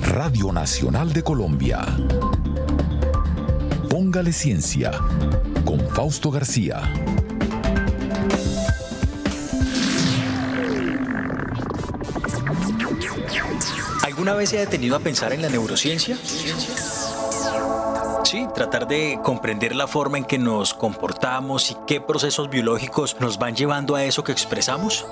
Radio 0.00 0.52
Nacional 0.52 1.12
de 1.12 1.22
Colombia. 1.22 1.84
Póngale 3.88 4.32
Ciencia 4.32 4.92
con 5.64 5.80
Fausto 5.90 6.30
García. 6.30 6.82
¿Alguna 14.02 14.34
vez 14.34 14.50
se 14.50 14.58
ha 14.58 14.60
detenido 14.60 14.96
a 14.96 15.00
pensar 15.00 15.32
en 15.32 15.42
la 15.42 15.48
neurociencia? 15.48 16.16
Sí, 18.24 18.46
tratar 18.54 18.86
de 18.86 19.18
comprender 19.22 19.74
la 19.74 19.86
forma 19.86 20.18
en 20.18 20.24
que 20.24 20.38
nos 20.38 20.74
comportamos 20.74 21.70
y 21.70 21.76
qué 21.86 22.00
procesos 22.00 22.48
biológicos 22.48 23.16
nos 23.20 23.38
van 23.38 23.54
llevando 23.54 23.94
a 23.94 24.04
eso 24.04 24.24
que 24.24 24.32
expresamos. 24.32 25.04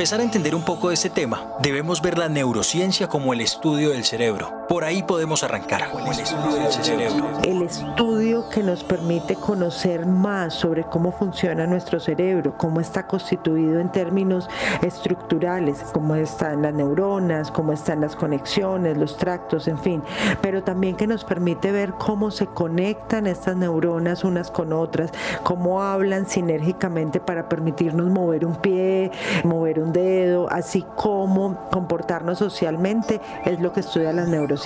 Empezar 0.00 0.20
a 0.20 0.22
entender 0.22 0.54
un 0.54 0.62
poco 0.62 0.88
de 0.88 0.94
este 0.94 1.10
tema, 1.10 1.58
debemos 1.60 2.00
ver 2.00 2.16
la 2.16 2.30
neurociencia 2.30 3.06
como 3.06 3.34
el 3.34 3.42
estudio 3.42 3.90
del 3.90 4.06
cerebro. 4.06 4.59
Por 4.70 4.84
ahí 4.84 5.02
podemos 5.02 5.42
arrancar. 5.42 5.90
El 6.06 6.20
estudio 6.20 6.54
del 6.54 6.72
cerebro. 6.72 7.28
El 7.42 7.62
estudio 7.62 8.48
que 8.50 8.62
nos 8.62 8.84
permite 8.84 9.34
conocer 9.34 10.06
más 10.06 10.54
sobre 10.54 10.84
cómo 10.84 11.10
funciona 11.10 11.66
nuestro 11.66 11.98
cerebro, 11.98 12.54
cómo 12.56 12.78
está 12.78 13.08
constituido 13.08 13.80
en 13.80 13.90
términos 13.90 14.48
estructurales, 14.80 15.82
cómo 15.92 16.14
están 16.14 16.62
las 16.62 16.72
neuronas, 16.72 17.50
cómo 17.50 17.72
están 17.72 18.00
las 18.00 18.14
conexiones, 18.14 18.96
los 18.96 19.16
tractos, 19.16 19.66
en 19.66 19.76
fin, 19.80 20.04
pero 20.40 20.62
también 20.62 20.94
que 20.94 21.08
nos 21.08 21.24
permite 21.24 21.72
ver 21.72 21.94
cómo 21.94 22.30
se 22.30 22.46
conectan 22.46 23.26
estas 23.26 23.56
neuronas 23.56 24.22
unas 24.22 24.52
con 24.52 24.72
otras, 24.72 25.10
cómo 25.42 25.82
hablan 25.82 26.28
sinérgicamente 26.28 27.18
para 27.18 27.48
permitirnos 27.48 28.06
mover 28.06 28.46
un 28.46 28.54
pie, 28.54 29.10
mover 29.42 29.80
un 29.80 29.92
dedo, 29.92 30.48
así 30.48 30.86
como 30.94 31.56
comportarnos 31.72 32.38
socialmente, 32.38 33.20
es 33.44 33.58
lo 33.58 33.72
que 33.72 33.80
estudia 33.80 34.12
las 34.12 34.28
neurociencias. 34.28 34.59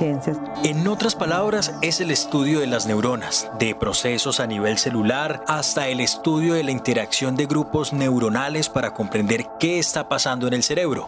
En 0.64 0.88
otras 0.88 1.14
palabras, 1.14 1.74
es 1.80 2.00
el 2.00 2.10
estudio 2.10 2.60
de 2.60 2.66
las 2.66 2.86
neuronas, 2.86 3.50
de 3.60 3.74
procesos 3.74 4.40
a 4.40 4.46
nivel 4.46 4.78
celular, 4.78 5.44
hasta 5.46 5.88
el 5.88 6.00
estudio 6.00 6.54
de 6.54 6.64
la 6.64 6.72
interacción 6.72 7.36
de 7.36 7.46
grupos 7.46 7.92
neuronales 7.92 8.68
para 8.68 8.92
comprender 8.92 9.46
qué 9.60 9.78
está 9.78 10.08
pasando 10.08 10.48
en 10.48 10.54
el 10.54 10.62
cerebro. 10.64 11.06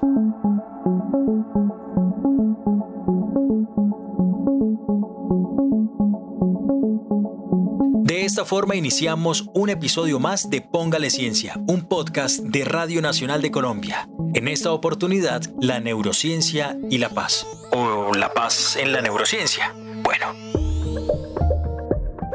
De 8.04 8.24
esta 8.24 8.44
forma 8.44 8.76
iniciamos 8.76 9.46
un 9.52 9.68
episodio 9.68 10.20
más 10.20 10.48
de 10.48 10.60
Póngale 10.60 11.10
Ciencia, 11.10 11.58
un 11.66 11.82
podcast 11.82 12.40
de 12.40 12.64
Radio 12.64 13.02
Nacional 13.02 13.42
de 13.42 13.50
Colombia. 13.50 14.08
En 14.34 14.46
esta 14.46 14.70
oportunidad, 14.70 15.42
la 15.60 15.80
neurociencia 15.80 16.76
y 16.88 16.98
la 16.98 17.08
paz. 17.08 17.46
O 17.70 18.12
la 18.14 18.32
paz 18.32 18.76
en 18.76 18.92
la 18.92 19.00
neurociencia. 19.00 19.74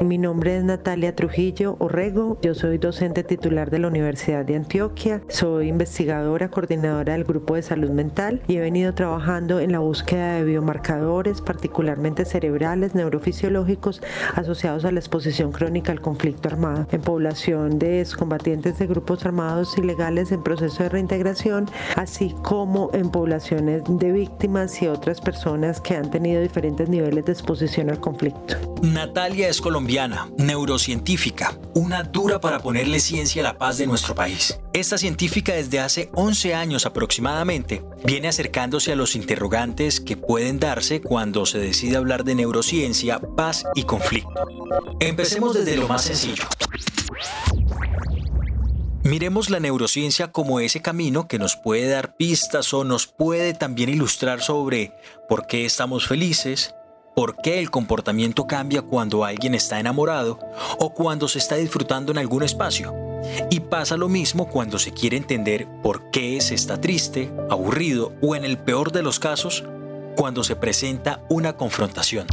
Mi 0.04 0.18
nombre 0.18 0.58
es 0.58 0.64
Natalia 0.64 1.16
Trujillo 1.16 1.76
Orrego, 1.78 2.40
yo 2.42 2.56
soy 2.56 2.80
docente 2.80 3.24
titular 3.24 3.70
de 3.70 3.78
la 3.78 3.88
Universidad 3.88 4.44
de 4.44 4.56
Antioquia, 4.56 5.22
soy 5.28 5.68
investigadora, 5.68 6.50
coordinadora 6.50 7.14
del 7.14 7.24
Grupo 7.24 7.54
de 7.54 7.62
Salud 7.62 7.92
Mental 7.92 8.42
y 8.48 8.56
he 8.56 8.62
venido 8.62 8.96
trabajando 8.96 9.60
en 9.60 9.72
la 9.72 9.78
búsqueda 9.78 10.34
de 10.34 10.44
biomarcadores, 10.44 11.42
particularmente 11.42 12.26
cerebrales, 12.26 12.96
neurofisiológicos, 12.96 14.02
asociados 14.34 14.86
a 14.86 14.92
la 14.92 15.00
exposición 15.00 15.52
crónica 15.52 15.92
al 15.92 16.02
conflicto 16.02 16.50
armado 16.50 16.88
en 16.92 17.02
población 17.02 17.78
de 17.78 18.02
excombatientes 18.02 18.80
de 18.80 18.88
grupos 18.88 19.24
armados 19.28 19.78
ilegales 19.78 20.32
en 20.32 20.42
proceso 20.42 20.82
de 20.82 20.90
reintegración, 20.90 21.70
así 21.96 22.36
como 22.42 22.90
en 22.94 23.12
poblaciones 23.12 23.84
de 23.88 24.12
víctimas 24.12 24.82
y 24.82 24.88
otras 24.88 25.22
personas 25.22 25.80
que 25.80 25.96
han 25.96 26.10
tenido 26.10 26.42
diferentes 26.42 26.90
niveles 26.90 27.24
de 27.26 27.34
exposición 27.34 27.92
al 27.92 28.00
conflicto. 28.00 28.56
Natalia 28.82 29.48
es 29.48 29.62
colombiana 29.62 29.91
neurocientífica, 30.38 31.60
una 31.74 32.04
dura 32.04 32.40
para 32.40 32.60
ponerle 32.60 33.00
ciencia 33.00 33.42
a 33.42 33.44
la 33.44 33.58
paz 33.58 33.78
de 33.78 33.88
nuestro 33.88 34.16
país. 34.16 34.60
Esta 34.74 34.98
científica 34.98 35.54
desde 35.54 35.80
hace 35.80 36.10
11 36.14 36.56
años 36.56 36.86
aproximadamente 36.86 37.84
viene 38.06 38.30
acercándose 38.30 38.94
a 38.94 38.96
los 38.96 39.16
interrogantes 39.16 40.00
que 40.00 40.16
pueden 40.16 40.60
darse 40.60 41.02
cuando 41.02 41.46
se 41.46 41.60
decide 41.60 41.98
hablar 41.98 42.24
de 42.24 42.36
neurociencia, 42.36 43.20
paz 43.20 43.66
y 43.76 43.84
conflicto. 43.84 44.32
Empecemos 45.02 45.54
desde 45.56 45.76
lo 45.76 45.88
más 45.88 46.04
sencillo. 46.04 46.46
Miremos 49.04 49.50
la 49.50 49.60
neurociencia 49.60 50.32
como 50.32 50.60
ese 50.60 50.82
camino 50.82 51.28
que 51.28 51.40
nos 51.40 51.56
puede 51.58 51.90
dar 51.90 52.16
pistas 52.16 52.74
o 52.74 52.84
nos 52.84 53.08
puede 53.08 53.54
también 53.54 53.90
ilustrar 53.90 54.42
sobre 54.42 54.94
por 55.28 55.48
qué 55.48 55.66
estamos 55.66 56.08
felices, 56.08 56.76
por 57.16 57.36
qué 57.38 57.60
el 57.60 57.70
comportamiento 57.70 58.48
cambia 58.48 58.82
cuando 58.82 59.24
alguien 59.26 59.56
está 59.56 59.80
enamorado 59.80 60.40
o 60.80 60.94
cuando 60.94 61.28
se 61.28 61.40
está 61.40 61.56
disfrutando 61.56 62.12
en 62.12 62.18
algún 62.18 62.44
espacio. 62.44 62.96
Y 63.50 63.60
pasa 63.62 63.98
lo 63.98 64.10
mismo 64.10 64.48
cuando 64.50 64.80
se 64.80 64.92
quiere 64.92 65.18
entender 65.18 65.68
por 65.84 66.10
qué 66.12 66.42
se 66.42 66.56
está 66.56 66.82
triste, 66.82 67.32
aburrido 67.50 68.14
o 68.22 68.36
en 68.36 68.46
el 68.46 68.58
peor 68.58 68.92
de 68.92 69.04
los 69.04 69.20
casos, 69.20 69.64
cuando 70.16 70.44
se 70.44 70.56
presenta 70.56 71.22
una 71.30 71.54
confrontación. 71.58 72.28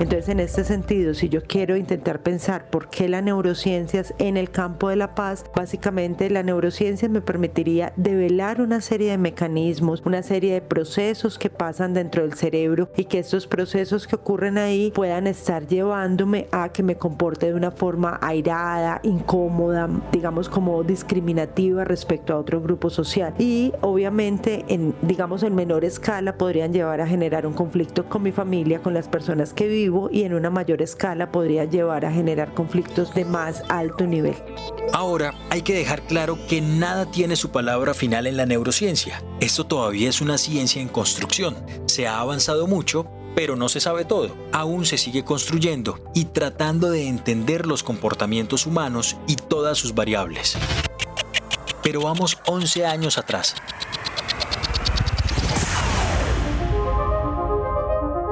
Entonces, 0.00 0.28
en 0.28 0.40
este 0.40 0.64
sentido, 0.64 1.12
si 1.14 1.28
yo 1.28 1.42
quiero 1.42 1.76
intentar 1.76 2.20
pensar 2.22 2.70
por 2.70 2.88
qué 2.88 3.08
la 3.08 3.20
neurociencia 3.20 4.04
en 4.18 4.36
el 4.36 4.50
campo 4.50 4.88
de 4.88 4.96
la 4.96 5.14
paz, 5.16 5.44
básicamente 5.56 6.30
la 6.30 6.44
neurociencia 6.44 7.08
me 7.08 7.20
permitiría 7.20 7.92
develar 7.96 8.60
una 8.60 8.80
serie 8.80 9.10
de 9.10 9.18
mecanismos, 9.18 10.02
una 10.04 10.22
serie 10.22 10.54
de 10.54 10.60
procesos 10.60 11.36
que 11.36 11.50
pasan 11.50 11.94
dentro 11.94 12.22
del 12.22 12.34
cerebro 12.34 12.90
y 12.96 13.06
que 13.06 13.18
estos 13.18 13.48
procesos 13.48 14.06
que 14.06 14.14
ocurren 14.14 14.56
ahí 14.56 14.92
puedan 14.94 15.26
estar 15.26 15.66
llevándome 15.66 16.46
a 16.52 16.68
que 16.68 16.84
me 16.84 16.96
comporte 16.96 17.46
de 17.46 17.54
una 17.54 17.72
forma 17.72 18.18
airada, 18.22 19.00
incómoda, 19.02 19.88
digamos 20.12 20.48
como 20.48 20.84
discriminativa 20.84 21.84
respecto 21.84 22.34
a 22.34 22.38
otro 22.38 22.60
grupo 22.60 22.88
social. 22.88 23.34
Y 23.38 23.72
obviamente, 23.80 24.64
en, 24.68 24.94
digamos 25.02 25.42
en 25.42 25.54
menor 25.54 25.84
escala, 25.84 26.36
podrían 26.36 26.72
llevar 26.72 27.00
a 27.00 27.06
generar 27.18 27.48
un 27.48 27.52
conflicto 27.52 28.08
con 28.08 28.22
mi 28.22 28.30
familia, 28.30 28.80
con 28.80 28.94
las 28.94 29.08
personas 29.08 29.52
que 29.52 29.66
vivo 29.66 30.08
y 30.12 30.22
en 30.22 30.34
una 30.34 30.50
mayor 30.50 30.80
escala 30.82 31.32
podría 31.32 31.64
llevar 31.64 32.04
a 32.04 32.12
generar 32.12 32.54
conflictos 32.54 33.12
de 33.12 33.24
más 33.24 33.64
alto 33.68 34.06
nivel. 34.06 34.36
Ahora, 34.92 35.34
hay 35.50 35.62
que 35.62 35.74
dejar 35.74 36.02
claro 36.02 36.38
que 36.48 36.60
nada 36.60 37.10
tiene 37.10 37.34
su 37.34 37.50
palabra 37.50 37.92
final 37.92 38.28
en 38.28 38.36
la 38.36 38.46
neurociencia. 38.46 39.20
Esto 39.40 39.66
todavía 39.66 40.08
es 40.08 40.20
una 40.20 40.38
ciencia 40.38 40.80
en 40.80 40.86
construcción. 40.86 41.56
Se 41.86 42.06
ha 42.06 42.20
avanzado 42.20 42.68
mucho, 42.68 43.08
pero 43.34 43.56
no 43.56 43.68
se 43.68 43.80
sabe 43.80 44.04
todo. 44.04 44.36
Aún 44.52 44.86
se 44.86 44.96
sigue 44.96 45.24
construyendo 45.24 45.98
y 46.14 46.26
tratando 46.26 46.88
de 46.88 47.08
entender 47.08 47.66
los 47.66 47.82
comportamientos 47.82 48.64
humanos 48.64 49.16
y 49.26 49.34
todas 49.34 49.76
sus 49.76 49.92
variables. 49.92 50.56
Pero 51.82 52.00
vamos 52.02 52.38
11 52.46 52.86
años 52.86 53.18
atrás. 53.18 53.56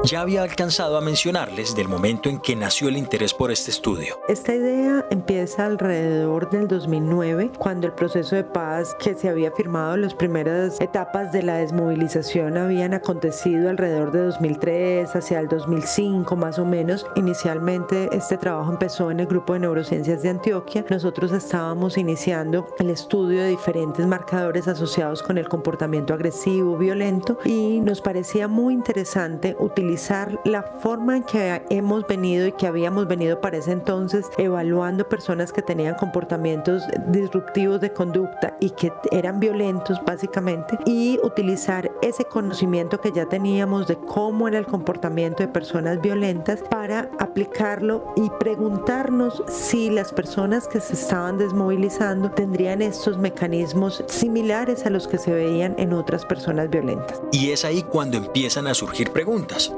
Ya 0.06 0.20
había 0.20 0.42
alcanzado 0.42 0.96
a 0.96 1.00
mencionarles 1.00 1.74
del 1.74 1.88
momento 1.88 2.28
en 2.28 2.38
que 2.38 2.54
nació 2.54 2.88
el 2.88 2.96
interés 2.96 3.34
por 3.34 3.50
este 3.50 3.72
estudio. 3.72 4.20
Esta 4.28 4.54
idea 4.54 5.04
empieza 5.10 5.66
alrededor 5.66 6.48
del 6.50 6.68
2009, 6.68 7.50
cuando 7.58 7.88
el 7.88 7.92
proceso 7.92 8.36
de 8.36 8.44
paz 8.44 8.94
que 9.00 9.14
se 9.14 9.28
había 9.28 9.50
firmado, 9.50 9.96
las 9.96 10.14
primeras 10.14 10.80
etapas 10.80 11.32
de 11.32 11.42
la 11.42 11.56
desmovilización 11.56 12.56
habían 12.56 12.94
acontecido 12.94 13.68
alrededor 13.68 14.12
de 14.12 14.20
2003, 14.26 15.16
hacia 15.16 15.40
el 15.40 15.48
2005 15.48 16.36
más 16.36 16.60
o 16.60 16.64
menos. 16.64 17.04
Inicialmente 17.16 18.08
este 18.12 18.36
trabajo 18.36 18.70
empezó 18.70 19.10
en 19.10 19.20
el 19.20 19.26
grupo 19.26 19.54
de 19.54 19.60
neurociencias 19.60 20.22
de 20.22 20.28
Antioquia. 20.28 20.84
Nosotros 20.88 21.32
estábamos 21.32 21.98
iniciando 21.98 22.68
el 22.78 22.90
estudio 22.90 23.42
de 23.42 23.48
diferentes 23.48 24.06
marcadores 24.06 24.68
asociados 24.68 25.22
con 25.22 25.36
el 25.36 25.48
comportamiento 25.48 26.14
agresivo, 26.14 26.76
violento 26.76 27.38
y 27.44 27.80
nos 27.80 28.00
parecía 28.00 28.46
muy 28.46 28.74
interesante 28.74 29.56
utilizar 29.58 29.95
la 30.44 30.62
forma 30.62 31.16
en 31.16 31.22
que 31.22 31.62
hemos 31.70 32.06
venido 32.06 32.46
y 32.46 32.52
que 32.52 32.66
habíamos 32.66 33.06
venido 33.06 33.40
para 33.40 33.56
ese 33.56 33.72
entonces 33.72 34.26
evaluando 34.38 35.08
personas 35.08 35.52
que 35.52 35.62
tenían 35.62 35.94
comportamientos 35.94 36.82
disruptivos 37.08 37.80
de 37.80 37.92
conducta 37.92 38.56
y 38.60 38.70
que 38.70 38.92
eran 39.10 39.40
violentos 39.40 39.98
básicamente 40.04 40.78
y 40.84 41.18
utilizar 41.22 41.90
ese 42.02 42.24
conocimiento 42.24 43.00
que 43.00 43.12
ya 43.12 43.26
teníamos 43.26 43.86
de 43.86 43.96
cómo 43.96 44.48
era 44.48 44.58
el 44.58 44.66
comportamiento 44.66 45.42
de 45.42 45.48
personas 45.48 46.00
violentas 46.00 46.62
para 46.70 47.10
aplicarlo 47.18 48.12
y 48.16 48.30
preguntarnos 48.38 49.42
si 49.48 49.90
las 49.90 50.12
personas 50.12 50.68
que 50.68 50.80
se 50.80 50.94
estaban 50.94 51.38
desmovilizando 51.38 52.30
tendrían 52.30 52.82
estos 52.82 53.18
mecanismos 53.18 54.04
similares 54.08 54.86
a 54.86 54.90
los 54.90 55.08
que 55.08 55.18
se 55.18 55.32
veían 55.32 55.74
en 55.78 55.92
otras 55.92 56.24
personas 56.24 56.70
violentas. 56.70 57.20
Y 57.32 57.50
es 57.50 57.64
ahí 57.64 57.82
cuando 57.82 58.16
empiezan 58.16 58.66
a 58.66 58.74
surgir 58.74 59.10
preguntas. 59.10 59.72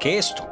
¿Para 0.00 0.12
qué 0.12 0.18
esto? 0.18 0.48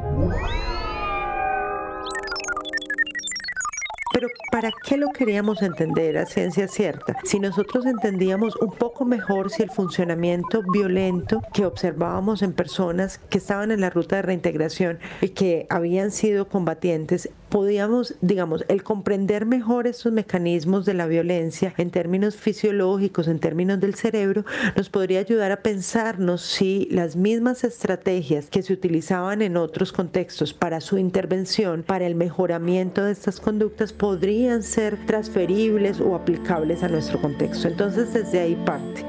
Pero 4.12 4.28
¿para 4.52 4.70
qué 4.84 4.98
lo 4.98 5.08
queríamos 5.08 5.62
entender 5.62 6.18
a 6.18 6.26
ciencia 6.26 6.68
cierta? 6.68 7.16
Si 7.24 7.40
nosotros 7.40 7.86
entendíamos 7.86 8.56
un 8.56 8.72
poco 8.72 9.06
mejor 9.06 9.50
si 9.50 9.62
el 9.62 9.70
funcionamiento 9.70 10.62
violento 10.70 11.40
que 11.54 11.64
observábamos 11.64 12.42
en 12.42 12.52
personas 12.52 13.16
que 13.30 13.38
estaban 13.38 13.70
en 13.70 13.80
la 13.80 13.88
ruta 13.88 14.16
de 14.16 14.22
reintegración 14.22 14.98
y 15.22 15.30
que 15.30 15.66
habían 15.70 16.10
sido 16.10 16.48
combatientes 16.48 17.30
podíamos, 17.48 18.14
digamos, 18.20 18.64
el 18.68 18.82
comprender 18.82 19.46
mejor 19.46 19.86
estos 19.86 20.12
mecanismos 20.12 20.84
de 20.84 20.94
la 20.94 21.06
violencia 21.06 21.74
en 21.76 21.90
términos 21.90 22.36
fisiológicos, 22.36 23.28
en 23.28 23.38
términos 23.38 23.80
del 23.80 23.94
cerebro, 23.94 24.44
nos 24.76 24.90
podría 24.90 25.20
ayudar 25.20 25.52
a 25.52 25.62
pensarnos 25.62 26.42
si 26.42 26.88
las 26.90 27.16
mismas 27.16 27.64
estrategias 27.64 28.50
que 28.50 28.62
se 28.62 28.72
utilizaban 28.72 29.42
en 29.42 29.56
otros 29.56 29.92
contextos 29.92 30.54
para 30.54 30.80
su 30.80 30.98
intervención, 30.98 31.82
para 31.82 32.06
el 32.06 32.14
mejoramiento 32.14 33.04
de 33.04 33.12
estas 33.12 33.40
conductas, 33.40 33.92
podrían 33.92 34.62
ser 34.62 35.06
transferibles 35.06 36.00
o 36.00 36.14
aplicables 36.14 36.82
a 36.82 36.88
nuestro 36.88 37.20
contexto. 37.20 37.68
Entonces, 37.68 38.12
desde 38.12 38.40
ahí 38.40 38.56
parte. 38.64 39.04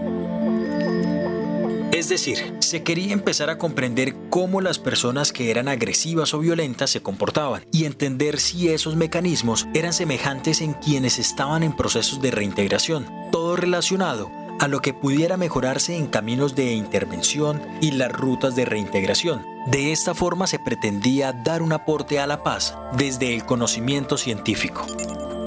Es 2.00 2.08
decir, 2.08 2.56
se 2.60 2.82
quería 2.82 3.12
empezar 3.12 3.50
a 3.50 3.58
comprender 3.58 4.16
cómo 4.30 4.62
las 4.62 4.80
personas 4.80 5.34
que 5.34 5.52
eran 5.52 5.68
agresivas 5.68 6.34
o 6.34 6.40
violentas 6.40 6.92
se 6.92 7.02
comportaban 7.02 7.66
y 7.74 7.84
entender 7.84 8.40
si 8.40 8.70
esos 8.70 8.96
mecanismos 8.96 9.68
eran 9.74 9.92
semejantes 9.92 10.62
en 10.62 10.76
quienes 10.76 11.20
estaban 11.20 11.62
en 11.62 11.76
procesos 11.76 12.22
de 12.22 12.32
reintegración, 12.32 13.06
todo 13.34 13.58
relacionado 13.58 14.32
a 14.62 14.70
lo 14.70 14.80
que 14.80 14.94
pudiera 14.94 15.36
mejorarse 15.36 15.98
en 15.98 16.08
caminos 16.08 16.56
de 16.56 16.72
intervención 16.72 17.62
y 17.82 17.92
las 17.92 18.14
rutas 18.14 18.56
de 18.56 18.64
reintegración. 18.64 19.46
De 19.68 19.92
esta 19.92 20.16
forma 20.16 20.48
se 20.48 20.58
pretendía 20.58 21.34
dar 21.34 21.62
un 21.62 21.74
aporte 21.74 22.18
a 22.22 22.28
la 22.28 22.44
paz 22.44 22.78
desde 22.94 23.36
el 23.36 23.46
conocimiento 23.46 24.18
científico. 24.18 24.86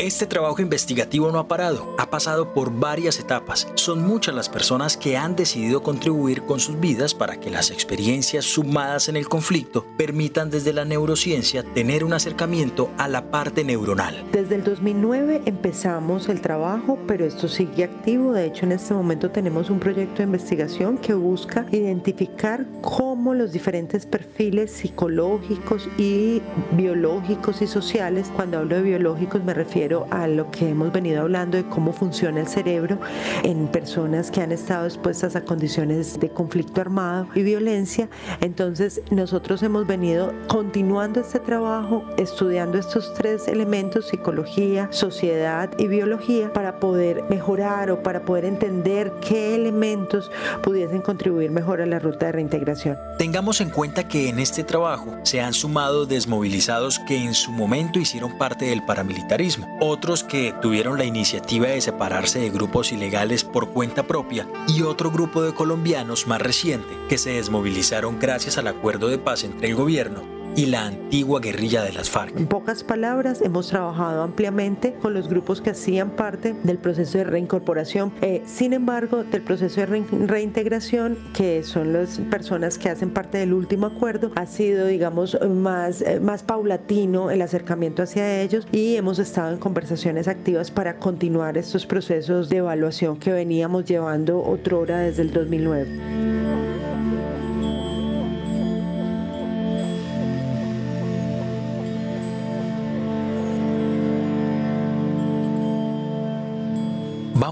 Este 0.03 0.27
trabajo 0.27 0.61
investigativo 0.61 1.31
no 1.31 1.39
ha 1.39 1.47
parado, 1.47 1.95
ha 1.97 2.11
pasado 2.11 2.53
por 2.53 2.73
varias 2.73 3.21
etapas. 3.21 3.69
Son 3.77 4.03
muchas 4.05 4.35
las 4.35 4.49
personas 4.49 4.97
que 4.97 5.17
han 5.17 5.37
decidido 5.37 5.85
contribuir 5.85 6.43
con 6.43 6.59
sus 6.59 6.81
vidas 6.81 7.15
para 7.15 7.39
que 7.39 7.51
las 7.51 7.71
experiencias 7.71 8.45
sumadas 8.45 9.09
en 9.09 9.15
el 9.15 9.29
conflicto 9.29 9.87
permitan 9.97 10.51
desde 10.51 10.73
la 10.73 10.85
neurociencia 10.85 11.63
tener 11.63 12.03
un 12.03 12.15
acercamiento 12.15 12.91
a 12.99 13.07
la 13.07 13.31
parte 13.31 13.63
neuronal. 13.63 14.25
Desde 14.33 14.57
el 14.57 14.65
2009 14.65 15.43
empezamos 15.45 16.29
el 16.29 16.41
trabajo, 16.41 16.99
pero 17.07 17.25
esto 17.25 17.47
sigue 17.47 17.85
activo. 17.85 18.33
De 18.33 18.47
hecho, 18.47 18.65
en 18.65 18.73
este 18.73 18.95
momento 18.95 19.31
tenemos 19.31 19.71
un 19.71 19.79
proyecto 19.79 20.17
de 20.17 20.25
investigación 20.25 20.99
que 20.99 21.15
busca 21.15 21.65
identificar 21.71 22.67
cómo 22.81 23.35
los 23.35 23.53
diferentes 23.53 24.05
perfiles 24.05 24.73
psicológicos 24.73 25.89
y 25.97 26.43
biológicos 26.73 27.63
y 27.63 27.69
sociales, 27.69 28.33
cuando 28.35 28.59
hablo 28.59 28.75
de 28.75 28.83
biológicos 28.83 29.45
me 29.45 29.55
refiero 29.55 29.92
a 30.11 30.27
lo 30.27 30.51
que 30.51 30.71
hemos 30.71 30.93
venido 30.93 31.23
hablando 31.23 31.57
de 31.57 31.65
cómo 31.65 31.93
funciona 31.93 32.41
el 32.41 32.47
cerebro 32.47 32.99
en 33.43 33.69
personas 33.69 34.31
que 34.31 34.41
han 34.41 34.53
estado 34.53 34.87
expuestas 34.87 35.37
a 35.37 35.45
condiciones 35.45 36.19
de 36.19 36.31
conflicto 36.31 36.81
armado 36.81 37.27
y 37.35 37.43
violencia. 37.43 38.09
Entonces 38.41 39.03
nosotros 39.11 39.63
hemos 39.63 39.87
venido 39.87 40.33
continuando 40.49 41.21
este 41.21 41.39
trabajo, 41.39 42.05
estudiando 42.17 42.79
estos 42.79 43.13
tres 43.15 43.49
elementos, 43.49 44.09
psicología, 44.09 44.89
sociedad 44.91 45.71
y 45.79 45.89
biología, 45.89 46.53
para 46.53 46.81
poder 46.81 47.25
mejorar 47.29 47.91
o 47.91 48.03
para 48.03 48.25
poder 48.25 48.45
entender 48.45 49.13
qué 49.27 49.55
elementos 49.55 50.31
pudiesen 50.63 51.01
contribuir 51.01 51.51
mejor 51.51 51.81
a 51.81 51.87
la 51.87 51.99
ruta 51.99 52.27
de 52.27 52.33
reintegración. 52.33 52.97
Tengamos 53.19 53.61
en 53.61 53.71
cuenta 53.71 54.09
que 54.09 54.29
en 54.29 54.39
este 54.39 54.65
trabajo 54.65 55.15
se 55.23 55.41
han 55.41 55.53
sumado 55.53 56.07
desmovilizados 56.07 56.99
que 57.01 57.17
en 57.17 57.35
su 57.35 57.51
momento 57.51 57.99
hicieron 57.99 58.39
parte 58.39 58.67
del 58.67 58.85
paramilitarismo 58.85 59.67
otros 59.85 60.23
que 60.23 60.55
tuvieron 60.63 60.97
la 60.97 61.05
iniciativa 61.05 61.67
de 61.67 61.81
separarse 61.81 62.39
de 62.39 62.51
grupos 62.51 62.93
ilegales 62.93 63.43
por 63.43 63.71
cuenta 63.71 64.05
propia 64.05 64.47
y 64.69 64.83
otro 64.83 65.11
grupo 65.11 65.43
de 65.43 65.55
colombianos 65.55 66.29
más 66.29 66.41
reciente 66.41 66.97
que 67.09 67.19
se 67.19 67.31
desmovilizaron 67.33 68.21
gracias 68.21 68.59
al 68.59 68.69
acuerdo 68.69 69.09
de 69.09 69.19
paz 69.19 69.43
entre 69.43 69.69
el 69.69 69.75
gobierno 69.75 70.32
y 70.57 70.67
la 70.67 70.87
antigua 70.87 71.41
guerrilla 71.41 71.83
de 71.83 71.93
las 71.93 72.11
FARC. 72.11 72.37
En 72.37 72.47
pocas 72.47 72.85
palabras, 72.85 73.41
hemos 73.43 73.69
trabajado 73.69 74.23
ampliamente 74.23 74.95
con 74.95 75.15
los 75.15 75.29
grupos 75.29 75.61
que 75.61 75.71
hacían 75.71 76.11
parte 76.11 76.55
del 76.63 76.79
proceso 76.79 77.19
de 77.19 77.25
reincorporación. 77.25 78.13
Eh, 78.21 78.43
sin 78.47 78.73
embargo, 78.73 79.25
del 79.25 79.43
proceso 79.43 79.81
de 79.81 79.87
reintegración, 79.87 81.19
que 81.33 81.63
son 81.63 81.93
las 81.93 82.19
personas 82.19 82.79
que 82.79 82.89
hacen 82.89 83.11
parte 83.11 83.39
del 83.39 83.53
último 83.53 83.87
acuerdo, 83.87 84.31
ha 84.35 84.47
sido, 84.47 84.87
digamos, 84.87 85.39
más, 85.49 86.03
eh, 86.03 86.21
más 86.21 86.43
paulatino 86.43 87.31
el 87.31 87.43
acercamiento 87.43 88.03
hacia 88.03 88.41
ellos 88.43 88.67
y 88.73 88.97
hemos 88.97 89.19
estado 89.19 89.53
en 89.53 89.59
conversaciones 89.59 90.29
activas 90.29 90.71
para 90.71 90.99
continuar 90.99 91.57
estos 91.57 91.87
procesos 91.87 92.49
de 92.49 92.59
evaluación 92.59 93.17
que 93.19 93.33
veníamos 93.33 93.85
llevando 93.85 94.43
otrora 94.43 95.01
desde 95.01 95.23
el 95.23 95.33
2009. 95.33 96.32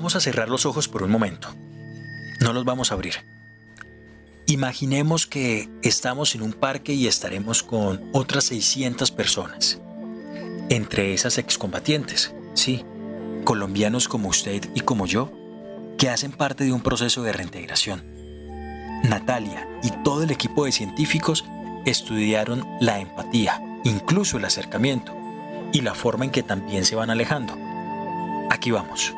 Vamos 0.01 0.17
a 0.17 0.21
cerrar 0.21 0.49
los 0.49 0.65
ojos 0.65 0.89
por 0.89 1.03
un 1.03 1.11
momento. 1.11 1.55
No 2.41 2.55
los 2.55 2.65
vamos 2.65 2.91
a 2.91 2.95
abrir. 2.95 3.17
Imaginemos 4.47 5.27
que 5.27 5.69
estamos 5.83 6.35
en 6.35 6.41
un 6.41 6.55
parque 6.55 6.95
y 6.95 7.07
estaremos 7.07 7.63
con 7.63 8.09
otras 8.15 8.45
600 8.45 9.11
personas. 9.11 9.79
Entre 10.71 11.13
esas 11.13 11.37
excombatientes, 11.37 12.35
sí, 12.55 12.83
colombianos 13.45 14.09
como 14.09 14.31
usted 14.31 14.71
y 14.75 14.81
como 14.81 15.05
yo, 15.05 15.31
que 15.99 16.09
hacen 16.09 16.33
parte 16.33 16.65
de 16.65 16.73
un 16.73 16.81
proceso 16.81 17.23
de 17.23 17.35
reintegración. 17.35 18.03
Natalia 19.05 19.69
y 19.83 19.91
todo 20.03 20.23
el 20.23 20.31
equipo 20.31 20.65
de 20.65 20.73
científicos 20.73 21.45
estudiaron 21.85 22.67
la 22.81 23.01
empatía, 23.01 23.61
incluso 23.85 24.39
el 24.39 24.47
acercamiento, 24.47 25.15
y 25.75 25.83
la 25.83 25.93
forma 25.93 26.25
en 26.25 26.31
que 26.31 26.43
también 26.43 26.87
se 26.87 26.97
van 26.97 27.11
alejando. 27.11 27.55
Aquí 28.49 28.71
vamos. 28.71 29.15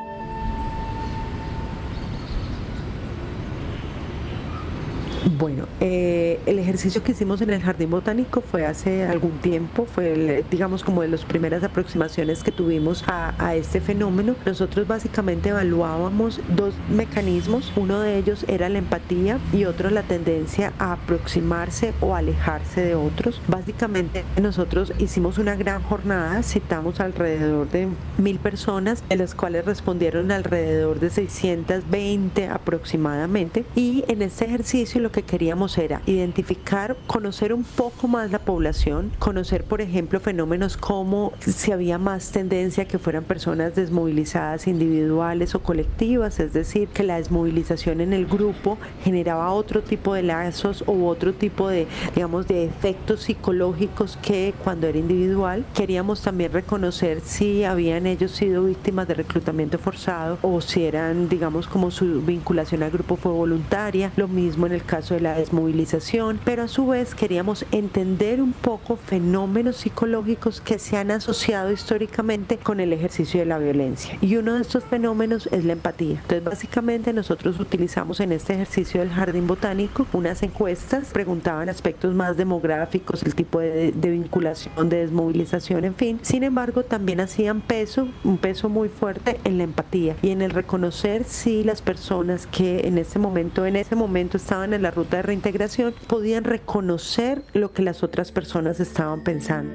Bueno, 5.24 5.68
eh, 5.78 6.40
el 6.46 6.58
ejercicio 6.58 7.04
que 7.04 7.12
hicimos 7.12 7.40
en 7.42 7.50
el 7.50 7.62
Jardín 7.62 7.90
Botánico 7.90 8.40
fue 8.40 8.66
hace 8.66 9.04
algún 9.04 9.38
tiempo, 9.38 9.86
fue 9.86 10.44
digamos 10.50 10.82
como 10.82 11.02
de 11.02 11.08
las 11.08 11.24
primeras 11.24 11.62
aproximaciones 11.62 12.42
que 12.42 12.50
tuvimos 12.50 13.04
a, 13.06 13.32
a, 13.38 13.54
este 13.54 13.80
fenómeno. 13.80 14.34
Nosotros 14.44 14.88
básicamente 14.88 15.50
evaluábamos 15.50 16.40
dos 16.56 16.74
mecanismos, 16.90 17.72
uno 17.76 18.00
de 18.00 18.18
ellos 18.18 18.44
era 18.48 18.68
la 18.68 18.78
empatía 18.78 19.38
y 19.52 19.64
otro 19.64 19.90
la 19.90 20.02
tendencia 20.02 20.72
a 20.80 20.94
aproximarse 20.94 21.94
o 22.00 22.16
alejarse 22.16 22.82
de 22.82 22.96
otros. 22.96 23.40
Básicamente 23.46 24.24
nosotros 24.40 24.92
hicimos 24.98 25.38
una 25.38 25.54
gran 25.54 25.82
jornada, 25.84 26.42
citamos 26.42 26.98
alrededor 26.98 27.70
de 27.70 27.86
mil 28.18 28.40
personas, 28.40 29.04
de 29.08 29.16
las 29.16 29.36
cuales 29.36 29.66
respondieron 29.66 30.32
alrededor 30.32 30.98
de 30.98 31.10
620 31.10 32.48
aproximadamente 32.48 33.64
y 33.76 34.04
en 34.08 34.22
este 34.22 34.46
ejercicio 34.46 35.00
lo 35.00 35.11
que 35.12 35.22
queríamos 35.22 35.78
era 35.78 36.02
identificar, 36.06 36.96
conocer 37.06 37.52
un 37.52 37.64
poco 37.64 38.08
más 38.08 38.30
la 38.30 38.38
población, 38.38 39.12
conocer, 39.18 39.64
por 39.64 39.80
ejemplo, 39.80 40.20
fenómenos 40.20 40.76
como 40.76 41.32
si 41.40 41.70
había 41.72 41.98
más 41.98 42.32
tendencia 42.32 42.86
que 42.86 42.98
fueran 42.98 43.24
personas 43.24 43.74
desmovilizadas 43.74 44.66
individuales 44.66 45.54
o 45.54 45.62
colectivas, 45.62 46.40
es 46.40 46.52
decir, 46.52 46.88
que 46.88 47.02
la 47.02 47.16
desmovilización 47.16 48.00
en 48.00 48.12
el 48.12 48.26
grupo 48.26 48.78
generaba 49.04 49.52
otro 49.52 49.82
tipo 49.82 50.14
de 50.14 50.22
lazos 50.22 50.82
u 50.86 51.06
otro 51.06 51.32
tipo 51.32 51.68
de, 51.68 51.86
digamos, 52.14 52.48
de 52.48 52.64
efectos 52.64 53.22
psicológicos 53.22 54.18
que 54.22 54.54
cuando 54.64 54.86
era 54.86 54.98
individual. 54.98 55.64
Queríamos 55.74 56.22
también 56.22 56.52
reconocer 56.52 57.20
si 57.20 57.64
habían 57.64 58.06
ellos 58.06 58.32
sido 58.32 58.64
víctimas 58.64 59.06
de 59.08 59.14
reclutamiento 59.14 59.78
forzado 59.78 60.38
o 60.42 60.60
si 60.60 60.84
eran, 60.84 61.28
digamos, 61.28 61.66
como 61.66 61.90
su 61.90 62.22
vinculación 62.22 62.82
al 62.82 62.90
grupo 62.90 63.16
fue 63.16 63.32
voluntaria. 63.32 64.10
Lo 64.16 64.28
mismo 64.28 64.66
en 64.66 64.72
el 64.72 64.84
caso 64.84 65.01
de 65.10 65.20
la 65.20 65.34
desmovilización, 65.34 66.40
pero 66.44 66.62
a 66.62 66.68
su 66.68 66.86
vez 66.86 67.14
queríamos 67.14 67.64
entender 67.72 68.40
un 68.40 68.52
poco 68.52 68.96
fenómenos 68.96 69.76
psicológicos 69.76 70.60
que 70.60 70.78
se 70.78 70.96
han 70.96 71.10
asociado 71.10 71.72
históricamente 71.72 72.58
con 72.58 72.80
el 72.80 72.92
ejercicio 72.92 73.40
de 73.40 73.46
la 73.46 73.58
violencia. 73.58 74.16
Y 74.20 74.36
uno 74.36 74.54
de 74.54 74.62
estos 74.62 74.84
fenómenos 74.84 75.48
es 75.48 75.64
la 75.64 75.72
empatía. 75.72 76.20
Entonces, 76.22 76.44
básicamente 76.44 77.12
nosotros 77.12 77.58
utilizamos 77.58 78.20
en 78.20 78.32
este 78.32 78.54
ejercicio 78.54 79.00
del 79.00 79.10
jardín 79.10 79.46
botánico 79.46 80.06
unas 80.12 80.42
encuestas, 80.42 81.08
preguntaban 81.12 81.68
aspectos 81.68 82.14
más 82.14 82.36
demográficos, 82.36 83.22
el 83.22 83.34
tipo 83.34 83.60
de, 83.60 83.92
de 83.92 84.10
vinculación, 84.10 84.88
de 84.88 84.98
desmovilización, 84.98 85.84
en 85.84 85.94
fin. 85.94 86.20
Sin 86.22 86.44
embargo, 86.44 86.84
también 86.84 87.20
hacían 87.20 87.60
peso, 87.60 88.08
un 88.24 88.38
peso 88.38 88.68
muy 88.68 88.88
fuerte 88.88 89.40
en 89.44 89.58
la 89.58 89.64
empatía 89.64 90.16
y 90.22 90.30
en 90.30 90.42
el 90.42 90.50
reconocer 90.50 91.24
si 91.24 91.64
las 91.64 91.82
personas 91.82 92.46
que 92.46 92.86
en 92.86 92.98
ese 92.98 93.18
momento, 93.18 93.66
en 93.66 93.76
ese 93.76 93.96
momento 93.96 94.36
estaban 94.36 94.74
en 94.74 94.82
la 94.82 94.91
ruta 94.92 95.16
de 95.16 95.22
reintegración 95.22 95.94
podían 96.06 96.44
reconocer 96.44 97.42
lo 97.52 97.72
que 97.72 97.82
las 97.82 98.04
otras 98.04 98.30
personas 98.30 98.78
estaban 98.78 99.24
pensando 99.24 99.72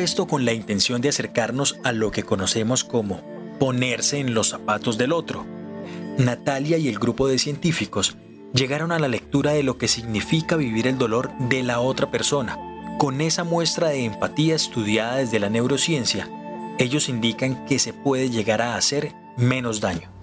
esto 0.00 0.26
con 0.26 0.44
la 0.44 0.52
intención 0.52 1.00
de 1.00 1.10
acercarnos 1.10 1.78
a 1.84 1.92
lo 1.92 2.10
que 2.10 2.22
conocemos 2.22 2.84
como 2.84 3.20
ponerse 3.58 4.18
en 4.18 4.34
los 4.34 4.48
zapatos 4.48 4.96
del 4.98 5.12
otro. 5.12 5.46
Natalia 6.18 6.78
y 6.78 6.88
el 6.88 6.98
grupo 6.98 7.28
de 7.28 7.38
científicos 7.38 8.16
llegaron 8.54 8.92
a 8.92 8.98
la 8.98 9.08
lectura 9.08 9.52
de 9.52 9.62
lo 9.62 9.78
que 9.78 9.88
significa 9.88 10.56
vivir 10.56 10.86
el 10.86 10.98
dolor 10.98 11.30
de 11.48 11.62
la 11.62 11.80
otra 11.80 12.10
persona. 12.10 12.58
Con 12.98 13.20
esa 13.20 13.44
muestra 13.44 13.88
de 13.88 14.04
empatía 14.04 14.54
estudiada 14.54 15.16
desde 15.16 15.38
la 15.38 15.50
neurociencia, 15.50 16.28
ellos 16.78 17.08
indican 17.08 17.64
que 17.66 17.78
se 17.78 17.92
puede 17.92 18.30
llegar 18.30 18.62
a 18.62 18.76
hacer 18.76 19.12
menos 19.36 19.80
daño. 19.80 20.19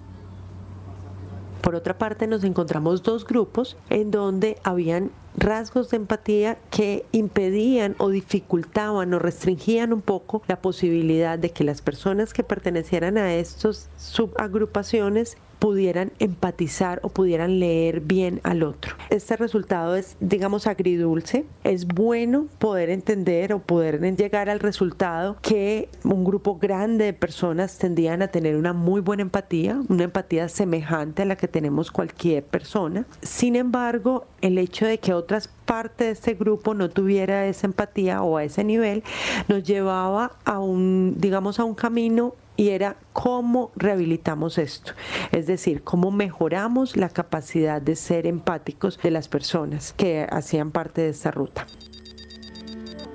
Por 1.60 1.74
otra 1.74 1.98
parte, 1.98 2.26
nos 2.26 2.44
encontramos 2.44 3.02
dos 3.02 3.26
grupos 3.26 3.76
en 3.90 4.10
donde 4.10 4.58
habían 4.62 5.10
rasgos 5.36 5.90
de 5.90 5.98
empatía 5.98 6.56
que 6.70 7.04
impedían 7.12 7.94
o 7.98 8.08
dificultaban 8.10 9.12
o 9.14 9.18
restringían 9.18 9.92
un 9.92 10.00
poco 10.00 10.42
la 10.48 10.56
posibilidad 10.56 11.38
de 11.38 11.50
que 11.50 11.64
las 11.64 11.82
personas 11.82 12.32
que 12.32 12.42
pertenecieran 12.42 13.18
a 13.18 13.34
estas 13.34 13.88
subagrupaciones 13.98 15.36
pudieran 15.58 16.12
empatizar 16.18 17.00
o 17.02 17.08
pudieran 17.08 17.58
leer 17.58 18.00
bien 18.00 18.40
al 18.42 18.62
otro. 18.62 18.94
Este 19.10 19.36
resultado 19.36 19.96
es, 19.96 20.16
digamos, 20.20 20.66
agridulce. 20.66 21.44
Es 21.64 21.86
bueno 21.86 22.46
poder 22.58 22.90
entender 22.90 23.52
o 23.52 23.58
poder 23.58 23.98
llegar 24.16 24.48
al 24.48 24.60
resultado 24.60 25.36
que 25.42 25.88
un 26.04 26.24
grupo 26.24 26.58
grande 26.58 27.06
de 27.06 27.12
personas 27.12 27.78
tendían 27.78 28.22
a 28.22 28.28
tener 28.28 28.56
una 28.56 28.72
muy 28.72 29.00
buena 29.00 29.22
empatía, 29.22 29.80
una 29.88 30.04
empatía 30.04 30.48
semejante 30.48 31.22
a 31.22 31.26
la 31.26 31.36
que 31.36 31.48
tenemos 31.48 31.90
cualquier 31.90 32.44
persona. 32.44 33.04
Sin 33.22 33.56
embargo, 33.56 34.26
el 34.40 34.58
hecho 34.58 34.86
de 34.86 34.98
que 34.98 35.12
otras 35.12 35.50
partes 35.68 35.98
de 35.98 36.10
este 36.12 36.34
grupo 36.34 36.72
no 36.72 36.88
tuviera 36.88 37.46
esa 37.46 37.66
empatía 37.66 38.22
o 38.22 38.38
a 38.38 38.44
ese 38.44 38.64
nivel 38.64 39.04
nos 39.48 39.62
llevaba 39.62 40.32
a 40.46 40.58
un, 40.60 41.14
digamos, 41.18 41.60
a 41.60 41.64
un 41.64 41.74
camino 41.74 42.34
y 42.56 42.70
era 42.70 42.96
cómo 43.12 43.70
rehabilitamos 43.76 44.56
esto, 44.56 44.92
es 45.30 45.46
decir, 45.46 45.82
cómo 45.84 46.10
mejoramos 46.10 46.96
la 46.96 47.10
capacidad 47.10 47.82
de 47.82 47.96
ser 47.96 48.26
empáticos 48.26 48.98
de 49.02 49.10
las 49.10 49.28
personas 49.28 49.92
que 49.96 50.26
hacían 50.28 50.70
parte 50.70 51.02
de 51.02 51.10
esta 51.10 51.30
ruta. 51.30 51.66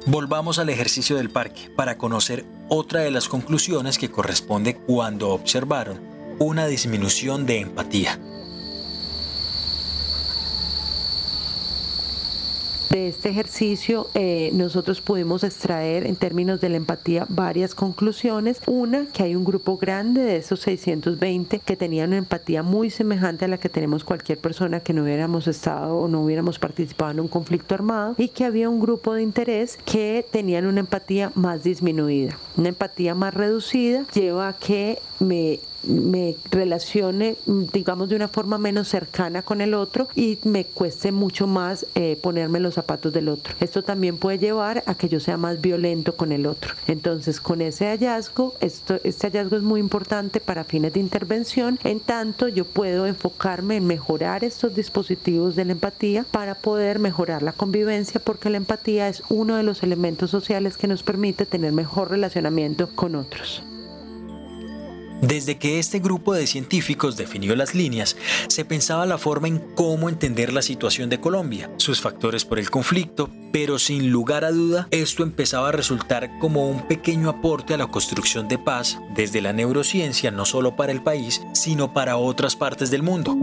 Volvamos 0.06 0.60
al 0.60 0.70
ejercicio 0.70 1.16
del 1.18 1.32
parque 1.32 1.72
para 1.76 1.98
conocer 1.98 2.46
otra 2.70 3.02
de 3.02 3.10
las 3.10 3.28
conclusiones 3.28 3.98
que 3.98 4.12
corresponde 4.12 4.76
cuando 4.76 5.30
observaron 5.30 6.00
una 6.38 6.68
disminución 6.68 7.48
de 7.48 7.62
empatía. 7.62 8.20
De 12.94 13.08
este 13.08 13.30
ejercicio 13.30 14.08
eh, 14.14 14.52
nosotros 14.54 15.02
pudimos 15.02 15.44
extraer 15.44 16.06
en 16.06 16.16
términos 16.16 16.62
de 16.62 16.70
la 16.70 16.78
empatía 16.78 17.26
varias 17.28 17.74
conclusiones. 17.74 18.62
Una, 18.68 19.08
que 19.08 19.24
hay 19.24 19.34
un 19.34 19.44
grupo 19.44 19.78
grande 19.78 20.22
de 20.22 20.36
esos 20.36 20.60
620 20.60 21.58
que 21.58 21.76
tenían 21.76 22.10
una 22.10 22.20
empatía 22.20 22.62
muy 22.62 22.92
semejante 22.92 23.46
a 23.46 23.48
la 23.48 23.58
que 23.58 23.68
tenemos 23.68 24.04
cualquier 24.04 24.38
persona 24.38 24.82
que 24.82 24.94
no 24.94 25.02
hubiéramos 25.02 25.48
estado 25.48 25.98
o 25.98 26.08
no 26.08 26.22
hubiéramos 26.22 26.60
participado 26.60 27.10
en 27.10 27.22
un 27.22 27.28
conflicto 27.30 27.74
armado 27.74 28.14
y 28.20 28.28
que 28.28 28.46
había 28.46 28.70
un 28.70 28.80
grupo 28.80 29.16
de 29.16 29.24
interés 29.24 29.80
que 29.86 30.24
tenían 30.32 30.68
una 30.68 30.82
empatía 30.82 31.32
más 31.34 31.64
disminuida. 31.64 32.38
Una 32.58 32.70
empatía 32.70 33.16
más 33.16 33.34
reducida 33.34 34.06
lleva 34.14 34.50
a 34.50 34.54
que 34.54 35.00
me 35.20 35.62
me 35.84 36.36
relacione, 36.52 37.36
digamos, 37.46 38.10
de 38.10 38.16
una 38.16 38.28
forma 38.28 38.58
menos 38.58 38.88
cercana 38.88 39.42
con 39.42 39.62
el 39.62 39.74
otro 39.74 40.08
y 40.16 40.40
me 40.44 40.66
cueste 40.66 41.12
mucho 41.12 41.48
más 41.48 41.86
eh, 41.96 42.18
ponerme 42.22 42.60
los 42.60 42.76
zapatos 42.76 43.14
del 43.14 43.30
otro. 43.30 43.56
Esto 43.60 43.84
también 43.84 44.18
puede 44.18 44.40
llevar 44.40 44.84
a 44.86 44.96
que 44.96 45.10
yo 45.10 45.20
sea 45.20 45.38
más 45.38 45.62
violento 45.62 46.16
con 46.16 46.32
el 46.32 46.46
otro. 46.46 46.76
Entonces, 46.88 47.40
con 47.40 47.62
ese 47.62 47.86
hallazgo, 47.86 48.54
este 48.60 49.00
hallazgo 49.28 49.58
es 49.58 49.64
muy 49.64 49.80
importante 49.80 50.40
para 50.40 50.64
fines 50.64 50.94
de 50.94 51.00
intervención, 51.00 51.80
en 51.84 52.00
tanto 52.00 52.48
yo 52.48 52.66
puedo 52.66 53.06
enfocarme 53.06 53.78
en 53.78 53.88
mejorar 53.88 54.44
estos 54.44 54.76
dispositivos 54.76 55.56
de 55.56 55.66
la 55.66 55.74
empatía 55.74 56.26
para 56.30 56.56
poder 56.56 57.00
mejorar 57.00 57.44
la 57.44 57.52
convivencia, 57.54 58.22
porque 58.24 58.50
la 58.50 58.58
empatía 58.58 59.08
es 59.08 59.24
uno 59.30 59.56
de 59.56 59.64
los 59.64 59.84
elementos 59.84 60.32
sociales 60.32 60.78
que 60.78 60.88
nos 60.88 61.04
permite 61.04 61.46
tener 61.46 61.72
mejor 61.72 62.12
relacionamiento 62.12 62.90
con 62.96 63.16
otros. 63.16 63.64
Desde 65.24 65.58
que 65.58 65.80
este 65.80 66.00
grupo 66.00 66.34
de 66.34 66.46
científicos 66.48 67.16
definió 67.16 67.56
las 67.56 67.74
líneas, 67.74 68.18
se 68.50 68.66
pensaba 68.66 69.06
la 69.06 69.18
forma 69.18 69.48
en 69.48 69.60
cómo 69.74 70.10
entender 70.10 70.52
la 70.52 70.62
situación 70.62 71.10
de 71.10 71.22
Colombia, 71.22 71.72
sus 71.78 72.02
factores 72.02 72.44
por 72.44 72.60
el 72.60 72.70
conflicto, 72.70 73.30
pero 73.54 73.80
sin 73.80 74.12
lugar 74.12 74.44
a 74.44 74.52
duda 74.52 74.90
esto 74.92 75.24
empezaba 75.24 75.70
a 75.70 75.72
resultar 75.72 76.30
como 76.40 76.68
un 76.68 76.90
pequeño 76.90 77.30
aporte 77.30 77.74
a 77.74 77.78
la 77.78 77.88
construcción 77.88 78.50
de 78.50 78.58
paz 78.58 79.00
desde 79.16 79.40
la 79.40 79.54
neurociencia 79.54 80.30
no 80.30 80.44
solo 80.44 80.76
para 80.76 80.92
el 80.92 81.02
país, 81.02 81.42
sino 81.54 81.94
para 81.94 82.18
otras 82.18 82.58
partes 82.58 82.92
del 82.92 83.04
mundo. 83.04 83.38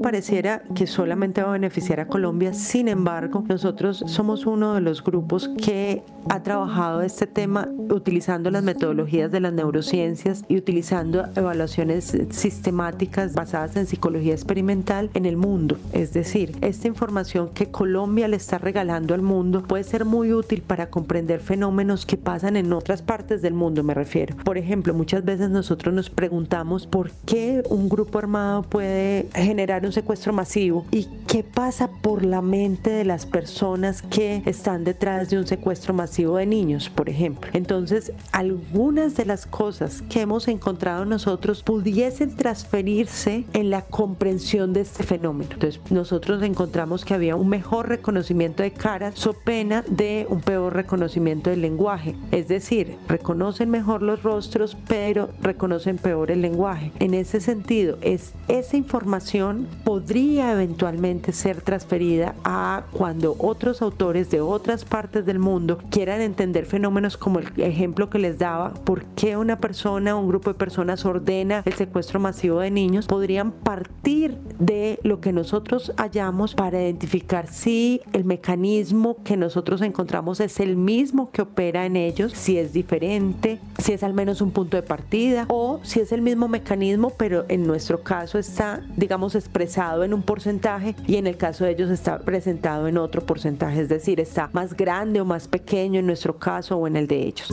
Pareciera 0.00 0.62
que 0.74 0.86
solamente 0.86 1.42
va 1.42 1.50
a 1.50 1.52
beneficiar 1.52 2.00
a 2.00 2.08
Colombia, 2.08 2.52
sin 2.52 2.88
embargo, 2.88 3.44
nosotros 3.48 4.02
somos 4.06 4.46
uno 4.46 4.74
de 4.74 4.80
los 4.80 5.02
grupos 5.02 5.48
que 5.48 6.02
ha 6.28 6.42
trabajado 6.42 7.02
este 7.02 7.26
tema 7.26 7.68
utilizando 7.88 8.50
las 8.50 8.64
metodologías 8.64 9.30
de 9.30 9.40
las 9.40 9.52
neurociencias 9.52 10.44
y 10.48 10.56
utilizando 10.56 11.24
evaluaciones 11.36 12.16
sistemáticas 12.30 13.34
basadas 13.34 13.76
en 13.76 13.86
psicología 13.86 14.32
experimental 14.32 15.10
en 15.14 15.26
el 15.26 15.36
mundo. 15.36 15.78
Es 15.92 16.12
decir, 16.12 16.56
esta 16.62 16.88
información 16.88 17.50
que 17.50 17.70
Colombia 17.70 18.28
le 18.28 18.36
está 18.36 18.58
regalando 18.58 19.14
al 19.14 19.22
mundo 19.22 19.62
puede 19.62 19.84
ser 19.84 20.04
muy 20.04 20.32
útil 20.32 20.62
para 20.62 20.90
comprender 20.90 21.40
fenómenos 21.40 22.06
que 22.06 22.16
pasan 22.16 22.56
en 22.56 22.72
otras 22.72 23.02
partes 23.02 23.42
del 23.42 23.54
mundo, 23.54 23.82
me 23.82 23.94
refiero. 23.94 24.36
Por 24.44 24.58
ejemplo, 24.58 24.94
muchas 24.94 25.24
veces 25.24 25.50
nosotros 25.50 25.94
nos 25.94 26.10
preguntamos 26.10 26.86
por 26.86 27.10
qué 27.24 27.62
un 27.70 27.88
grupo 27.88 28.18
armado 28.18 28.62
puede 28.62 29.28
generar 29.34 29.75
un 29.84 29.92
secuestro 29.92 30.32
masivo 30.32 30.86
y 30.90 31.08
qué 31.26 31.42
pasa 31.42 31.88
por 31.88 32.24
la 32.24 32.40
mente 32.40 32.90
de 32.90 33.04
las 33.04 33.26
personas 33.26 34.02
que 34.02 34.42
están 34.46 34.84
detrás 34.84 35.30
de 35.30 35.38
un 35.38 35.46
secuestro 35.46 35.92
masivo 35.92 36.36
de 36.36 36.46
niños, 36.46 36.88
por 36.88 37.08
ejemplo. 37.08 37.50
Entonces, 37.52 38.12
algunas 38.32 39.16
de 39.16 39.24
las 39.24 39.46
cosas 39.46 40.02
que 40.08 40.20
hemos 40.20 40.48
encontrado 40.48 41.04
nosotros 41.04 41.62
pudiesen 41.62 42.36
transferirse 42.36 43.44
en 43.52 43.70
la 43.70 43.82
comprensión 43.82 44.72
de 44.72 44.80
este 44.82 45.02
fenómeno. 45.02 45.50
Entonces, 45.52 45.80
nosotros 45.90 46.42
encontramos 46.42 47.04
que 47.04 47.14
había 47.14 47.36
un 47.36 47.48
mejor 47.48 47.88
reconocimiento 47.88 48.62
de 48.62 48.72
caras 48.72 49.14
so 49.16 49.32
pena 49.32 49.84
de 49.88 50.26
un 50.28 50.40
peor 50.40 50.74
reconocimiento 50.74 51.50
del 51.50 51.60
lenguaje. 51.60 52.14
Es 52.30 52.48
decir, 52.48 52.96
reconocen 53.08 53.70
mejor 53.70 54.02
los 54.02 54.22
rostros, 54.22 54.76
pero 54.86 55.28
reconocen 55.42 55.98
peor 55.98 56.30
el 56.30 56.42
lenguaje. 56.42 56.92
En 57.00 57.14
ese 57.14 57.40
sentido, 57.40 57.98
es 58.00 58.32
esa 58.48 58.76
información 58.76 59.65
podría 59.84 60.52
eventualmente 60.52 61.32
ser 61.32 61.60
transferida 61.60 62.34
a 62.44 62.84
cuando 62.92 63.36
otros 63.38 63.82
autores 63.82 64.30
de 64.30 64.40
otras 64.40 64.84
partes 64.84 65.26
del 65.26 65.38
mundo 65.38 65.78
quieran 65.90 66.20
entender 66.20 66.66
fenómenos 66.66 67.16
como 67.16 67.38
el 67.38 67.48
ejemplo 67.56 68.10
que 68.10 68.18
les 68.18 68.38
daba, 68.38 68.72
por 68.72 69.04
qué 69.04 69.36
una 69.36 69.58
persona 69.58 70.16
un 70.16 70.28
grupo 70.28 70.52
de 70.52 70.58
personas 70.58 71.04
ordena 71.04 71.62
el 71.64 71.72
secuestro 71.74 72.20
masivo 72.20 72.60
de 72.60 72.70
niños, 72.70 73.06
podrían 73.06 73.52
partir 73.52 74.36
de 74.58 74.98
lo 75.02 75.20
que 75.20 75.32
nosotros 75.32 75.92
hallamos 75.96 76.54
para 76.54 76.82
identificar 76.82 77.48
si 77.48 78.00
el 78.12 78.24
mecanismo 78.24 79.16
que 79.24 79.36
nosotros 79.36 79.82
encontramos 79.82 80.40
es 80.40 80.60
el 80.60 80.76
mismo 80.76 81.30
que 81.30 81.42
opera 81.42 81.86
en 81.86 81.96
ellos, 81.96 82.32
si 82.32 82.58
es 82.58 82.72
diferente, 82.72 83.58
si 83.78 83.92
es 83.92 84.02
al 84.02 84.14
menos 84.14 84.40
un 84.40 84.50
punto 84.50 84.76
de 84.76 84.82
partida 84.82 85.46
o 85.48 85.80
si 85.82 86.00
es 86.00 86.12
el 86.12 86.22
mismo 86.22 86.48
mecanismo, 86.48 87.12
pero 87.16 87.44
en 87.48 87.66
nuestro 87.66 88.02
caso 88.02 88.38
está, 88.38 88.82
digamos, 88.96 89.34
expresado 89.56 90.04
en 90.04 90.12
un 90.12 90.22
porcentaje 90.22 90.94
y 91.06 91.16
en 91.16 91.26
el 91.26 91.38
caso 91.38 91.64
de 91.64 91.70
ellos 91.70 91.90
está 91.90 92.18
presentado 92.18 92.88
en 92.88 92.98
otro 92.98 93.24
porcentaje, 93.24 93.80
es 93.80 93.88
decir, 93.88 94.20
está 94.20 94.50
más 94.52 94.76
grande 94.76 95.22
o 95.22 95.24
más 95.24 95.48
pequeño 95.48 96.00
en 96.00 96.06
nuestro 96.06 96.38
caso 96.38 96.76
o 96.76 96.86
en 96.86 96.96
el 96.96 97.06
de 97.06 97.26
ellos. 97.26 97.50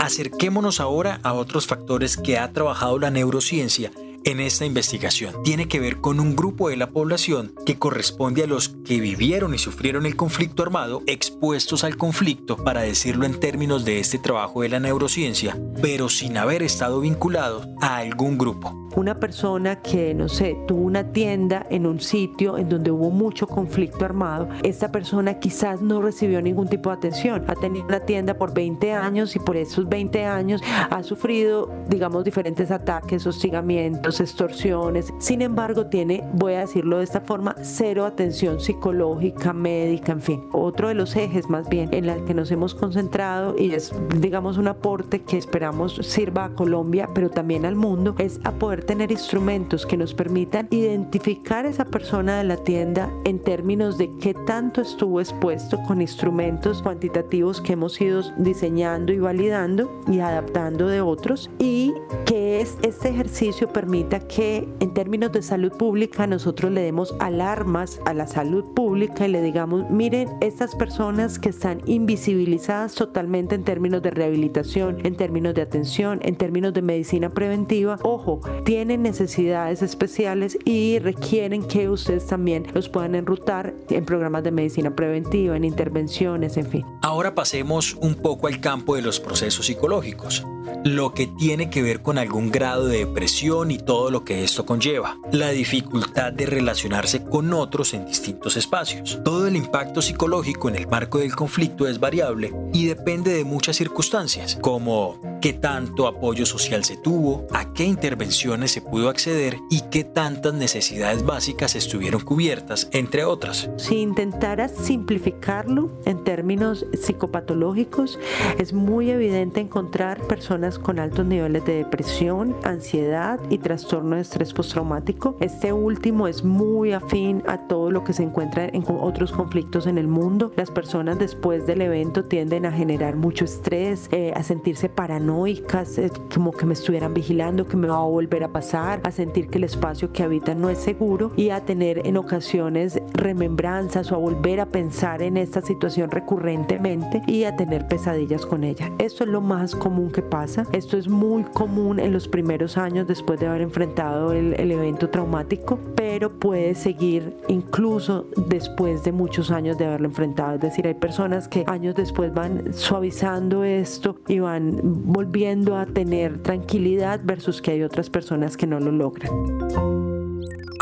Acerquémonos 0.00 0.78
ahora 0.78 1.18
a 1.24 1.32
otros 1.32 1.66
factores 1.66 2.16
que 2.16 2.38
ha 2.38 2.52
trabajado 2.52 3.00
la 3.00 3.10
neurociencia 3.10 3.90
en 4.24 4.38
esta 4.38 4.64
investigación. 4.64 5.42
Tiene 5.42 5.66
que 5.66 5.80
ver 5.80 5.96
con 6.00 6.20
un 6.20 6.36
grupo 6.36 6.68
de 6.68 6.76
la 6.76 6.90
población 6.90 7.52
que 7.66 7.78
corresponde 7.78 8.44
a 8.44 8.46
los 8.46 8.68
que 8.68 9.00
vivieron 9.00 9.54
y 9.54 9.58
sufrieron 9.58 10.06
el 10.06 10.14
conflicto 10.14 10.62
armado, 10.62 11.02
expuestos 11.06 11.82
al 11.82 11.96
conflicto, 11.96 12.56
para 12.56 12.82
decirlo 12.82 13.26
en 13.26 13.40
términos 13.40 13.84
de 13.84 13.98
este 13.98 14.18
trabajo 14.18 14.62
de 14.62 14.68
la 14.68 14.78
neurociencia, 14.78 15.58
pero 15.82 16.08
sin 16.08 16.36
haber 16.36 16.62
estado 16.62 17.00
vinculados 17.00 17.66
a 17.80 17.96
algún 17.96 18.38
grupo. 18.38 18.83
Una 18.96 19.16
persona 19.16 19.82
que, 19.82 20.14
no 20.14 20.28
sé, 20.28 20.56
tuvo 20.68 20.82
una 20.82 21.02
tienda 21.12 21.66
en 21.68 21.84
un 21.84 21.98
sitio 21.98 22.56
en 22.58 22.68
donde 22.68 22.92
hubo 22.92 23.10
mucho 23.10 23.48
conflicto 23.48 24.04
armado, 24.04 24.48
esta 24.62 24.92
persona 24.92 25.40
quizás 25.40 25.82
no 25.82 26.00
recibió 26.00 26.40
ningún 26.40 26.68
tipo 26.68 26.90
de 26.90 26.96
atención. 26.96 27.44
Ha 27.48 27.56
tenido 27.56 27.86
una 27.86 27.98
tienda 27.98 28.34
por 28.34 28.54
20 28.54 28.92
años 28.92 29.34
y 29.34 29.40
por 29.40 29.56
esos 29.56 29.88
20 29.88 30.24
años 30.24 30.62
ha 30.90 31.02
sufrido, 31.02 31.70
digamos, 31.88 32.22
diferentes 32.22 32.70
ataques, 32.70 33.26
hostigamientos, 33.26 34.20
extorsiones. 34.20 35.12
Sin 35.18 35.42
embargo, 35.42 35.86
tiene, 35.86 36.22
voy 36.32 36.54
a 36.54 36.60
decirlo 36.60 36.98
de 36.98 37.04
esta 37.04 37.20
forma, 37.20 37.56
cero 37.62 38.04
atención 38.04 38.60
psicológica, 38.60 39.52
médica, 39.52 40.12
en 40.12 40.20
fin. 40.20 40.44
Otro 40.52 40.86
de 40.86 40.94
los 40.94 41.16
ejes 41.16 41.48
más 41.50 41.68
bien 41.68 41.92
en 41.92 42.04
el 42.04 42.24
que 42.24 42.34
nos 42.34 42.52
hemos 42.52 42.76
concentrado 42.76 43.56
y 43.58 43.72
es, 43.72 43.92
digamos, 44.20 44.56
un 44.56 44.68
aporte 44.68 45.22
que 45.22 45.36
esperamos 45.36 45.96
sirva 46.02 46.44
a 46.44 46.54
Colombia, 46.54 47.08
pero 47.12 47.28
también 47.28 47.66
al 47.66 47.74
mundo, 47.74 48.14
es 48.18 48.38
a 48.44 48.52
poder 48.52 48.83
tener 48.86 49.10
instrumentos 49.10 49.86
que 49.86 49.96
nos 49.96 50.14
permitan 50.14 50.68
identificar 50.70 51.66
a 51.66 51.68
esa 51.68 51.84
persona 51.84 52.38
de 52.38 52.44
la 52.44 52.56
tienda 52.56 53.10
en 53.24 53.38
términos 53.38 53.98
de 53.98 54.10
qué 54.18 54.34
tanto 54.34 54.80
estuvo 54.80 55.20
expuesto 55.20 55.82
con 55.86 56.00
instrumentos 56.00 56.82
cuantitativos 56.82 57.60
que 57.60 57.74
hemos 57.74 58.00
ido 58.00 58.22
diseñando 58.38 59.12
y 59.12 59.18
validando 59.18 59.90
y 60.08 60.20
adaptando 60.20 60.88
de 60.88 61.00
otros 61.00 61.50
y 61.58 61.92
que 62.26 62.60
es, 62.60 62.78
este 62.82 63.08
ejercicio 63.08 63.68
permita 63.68 64.20
que 64.20 64.68
en 64.80 64.94
términos 64.94 65.32
de 65.32 65.42
salud 65.42 65.72
pública 65.72 66.26
nosotros 66.26 66.70
le 66.72 66.82
demos 66.82 67.14
alarmas 67.20 68.00
a 68.04 68.14
la 68.14 68.26
salud 68.26 68.64
pública 68.74 69.26
y 69.26 69.30
le 69.30 69.42
digamos, 69.42 69.88
miren, 69.90 70.28
estas 70.40 70.74
personas 70.74 71.38
que 71.38 71.50
están 71.50 71.80
invisibilizadas 71.86 72.94
totalmente 72.94 73.54
en 73.54 73.64
términos 73.64 74.02
de 74.02 74.10
rehabilitación, 74.10 74.98
en 75.04 75.16
términos 75.16 75.54
de 75.54 75.62
atención, 75.62 76.20
en 76.22 76.36
términos 76.36 76.74
de 76.74 76.82
medicina 76.82 77.30
preventiva, 77.30 77.98
ojo, 78.02 78.40
tienen 78.64 78.73
necesidades 78.82 79.82
especiales 79.82 80.58
y 80.64 80.98
requieren 80.98 81.66
que 81.66 81.88
ustedes 81.88 82.26
también 82.26 82.66
los 82.74 82.88
puedan 82.88 83.14
enrutar 83.14 83.74
en 83.88 84.04
programas 84.04 84.42
de 84.42 84.50
medicina 84.50 84.94
preventiva, 84.94 85.56
en 85.56 85.64
intervenciones, 85.64 86.56
en 86.56 86.66
fin. 86.66 86.84
Ahora 87.02 87.34
pasemos 87.34 87.94
un 88.00 88.14
poco 88.16 88.48
al 88.48 88.60
campo 88.60 88.96
de 88.96 89.02
los 89.02 89.20
procesos 89.20 89.66
psicológicos 89.66 90.44
lo 90.84 91.14
que 91.14 91.26
tiene 91.26 91.70
que 91.70 91.82
ver 91.82 92.02
con 92.02 92.18
algún 92.18 92.50
grado 92.50 92.86
de 92.86 92.98
depresión 92.98 93.70
y 93.70 93.78
todo 93.78 94.10
lo 94.10 94.24
que 94.24 94.44
esto 94.44 94.64
conlleva, 94.64 95.18
la 95.32 95.50
dificultad 95.50 96.32
de 96.32 96.46
relacionarse 96.46 97.24
con 97.24 97.52
otros 97.52 97.94
en 97.94 98.06
distintos 98.06 98.56
espacios. 98.56 99.20
Todo 99.24 99.46
el 99.46 99.56
impacto 99.56 100.02
psicológico 100.02 100.68
en 100.68 100.76
el 100.76 100.86
marco 100.86 101.18
del 101.18 101.34
conflicto 101.34 101.86
es 101.86 102.00
variable 102.00 102.52
y 102.72 102.86
depende 102.86 103.32
de 103.34 103.44
muchas 103.44 103.76
circunstancias, 103.76 104.58
como 104.60 105.20
qué 105.40 105.52
tanto 105.52 106.06
apoyo 106.06 106.46
social 106.46 106.84
se 106.84 106.96
tuvo, 106.96 107.46
a 107.52 107.72
qué 107.74 107.84
intervenciones 107.84 108.72
se 108.72 108.80
pudo 108.80 109.08
acceder 109.08 109.58
y 109.70 109.82
qué 109.90 110.04
tantas 110.04 110.54
necesidades 110.54 111.24
básicas 111.24 111.74
estuvieron 111.74 112.22
cubiertas, 112.22 112.88
entre 112.92 113.24
otras. 113.24 113.68
Si 113.76 113.96
intentaras 113.96 114.72
simplificarlo 114.72 115.90
en 116.06 116.24
términos 116.24 116.86
psicopatológicos, 116.94 118.18
es 118.58 118.72
muy 118.72 119.10
evidente 119.10 119.60
encontrar 119.60 120.20
personas 120.26 120.53
con 120.54 121.00
altos 121.00 121.26
niveles 121.26 121.64
de 121.64 121.78
depresión, 121.78 122.54
ansiedad 122.62 123.40
y 123.50 123.58
trastorno 123.58 124.14
de 124.14 124.22
estrés 124.22 124.52
postraumático. 124.52 125.36
Este 125.40 125.72
último 125.72 126.28
es 126.28 126.44
muy 126.44 126.92
afín 126.92 127.42
a 127.48 127.66
todo 127.66 127.90
lo 127.90 128.04
que 128.04 128.12
se 128.12 128.22
encuentra 128.22 128.66
en 128.66 128.84
otros 128.86 129.32
conflictos 129.32 129.88
en 129.88 129.98
el 129.98 130.06
mundo. 130.06 130.52
Las 130.54 130.70
personas 130.70 131.18
después 131.18 131.66
del 131.66 131.82
evento 131.82 132.22
tienden 132.22 132.66
a 132.66 132.72
generar 132.72 133.16
mucho 133.16 133.44
estrés, 133.44 134.08
eh, 134.12 134.32
a 134.36 134.44
sentirse 134.44 134.88
paranoicas, 134.88 135.98
eh, 135.98 136.12
como 136.32 136.52
que 136.52 136.66
me 136.66 136.74
estuvieran 136.74 137.14
vigilando, 137.14 137.66
que 137.66 137.76
me 137.76 137.88
va 137.88 137.96
a 137.96 138.04
volver 138.04 138.44
a 138.44 138.52
pasar, 138.52 139.00
a 139.02 139.10
sentir 139.10 139.48
que 139.48 139.58
el 139.58 139.64
espacio 139.64 140.12
que 140.12 140.22
habitan 140.22 140.60
no 140.60 140.70
es 140.70 140.78
seguro 140.78 141.32
y 141.34 141.50
a 141.50 141.64
tener 141.64 142.06
en 142.06 142.16
ocasiones 142.16 143.02
remembranzas 143.12 144.12
o 144.12 144.14
a 144.14 144.18
volver 144.18 144.60
a 144.60 144.66
pensar 144.66 145.20
en 145.20 145.36
esta 145.36 145.62
situación 145.62 146.12
recurrentemente 146.12 147.22
y 147.26 147.42
a 147.42 147.56
tener 147.56 147.88
pesadillas 147.88 148.46
con 148.46 148.62
ella. 148.62 148.92
Esto 149.00 149.24
es 149.24 149.30
lo 149.30 149.40
más 149.40 149.74
común 149.74 150.12
que 150.12 150.22
pasa 150.22 150.43
esto 150.72 150.96
es 150.96 151.08
muy 151.08 151.42
común 151.44 151.98
en 151.98 152.12
los 152.12 152.28
primeros 152.28 152.76
años 152.76 153.06
después 153.06 153.40
de 153.40 153.46
haber 153.46 153.62
enfrentado 153.62 154.32
el, 154.32 154.54
el 154.60 154.70
evento 154.70 155.08
traumático, 155.08 155.78
pero 155.94 156.30
puede 156.30 156.74
seguir 156.74 157.34
incluso 157.48 158.26
después 158.48 159.04
de 159.04 159.12
muchos 159.12 159.50
años 159.50 159.78
de 159.78 159.86
haberlo 159.86 160.08
enfrentado. 160.08 160.56
Es 160.56 160.60
decir, 160.60 160.86
hay 160.86 160.94
personas 160.94 161.48
que 161.48 161.64
años 161.66 161.94
después 161.94 162.32
van 162.32 162.72
suavizando 162.72 163.64
esto 163.64 164.16
y 164.28 164.38
van 164.38 164.80
volviendo 164.82 165.76
a 165.76 165.86
tener 165.86 166.38
tranquilidad 166.42 167.20
versus 167.24 167.62
que 167.62 167.72
hay 167.72 167.82
otras 167.82 168.10
personas 168.10 168.56
que 168.56 168.66
no 168.66 168.80
lo 168.80 168.92
logran. 168.92 170.13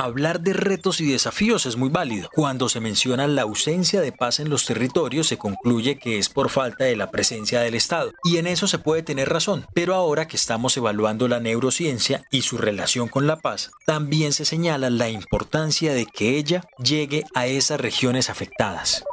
Hablar 0.03 0.41
de 0.41 0.53
retos 0.53 1.01
y 1.01 1.07
desafíos 1.07 1.65
es 1.65 1.77
muy 1.77 1.88
válido. 1.88 2.29
Cuando 2.35 2.69
se 2.69 2.81
menciona 2.81 3.29
la 3.29 3.43
ausencia 3.43 4.01
de 4.01 4.11
paz 4.11 4.41
en 4.41 4.51
los 4.51 4.67
territorios, 4.67 5.29
se 5.29 5.38
concluye 5.38 5.97
que 5.97 6.19
es 6.19 6.29
por 6.29 6.51
falta 6.51 6.83
de 6.83 6.97
la 6.97 7.12
presencia 7.12 7.61
del 7.61 7.77
Estado. 7.77 8.11
Y 8.25 8.38
en 8.38 8.49
eso 8.49 8.67
se 8.67 8.81
puede 8.81 9.05
tener 9.05 9.29
razón. 9.29 9.65
Pero 9.75 9.95
ahora 9.95 10.27
que 10.27 10.37
estamos 10.37 10.77
evaluando 10.77 11.29
la 11.29 11.38
neurociencia 11.38 12.25
y 12.33 12.43
su 12.43 12.59
relación 12.59 13.07
con 13.07 13.29
la 13.29 13.37
paz, 13.37 13.71
también 13.87 14.33
se 14.33 14.45
señala 14.45 14.91
la 14.91 15.09
importancia 15.09 15.95
de 15.95 16.07
que 16.07 16.37
ella 16.37 16.65
llegue 16.83 17.23
a 17.33 17.47
esas 17.47 17.81
regiones 17.81 18.29
afectadas. 18.29 19.05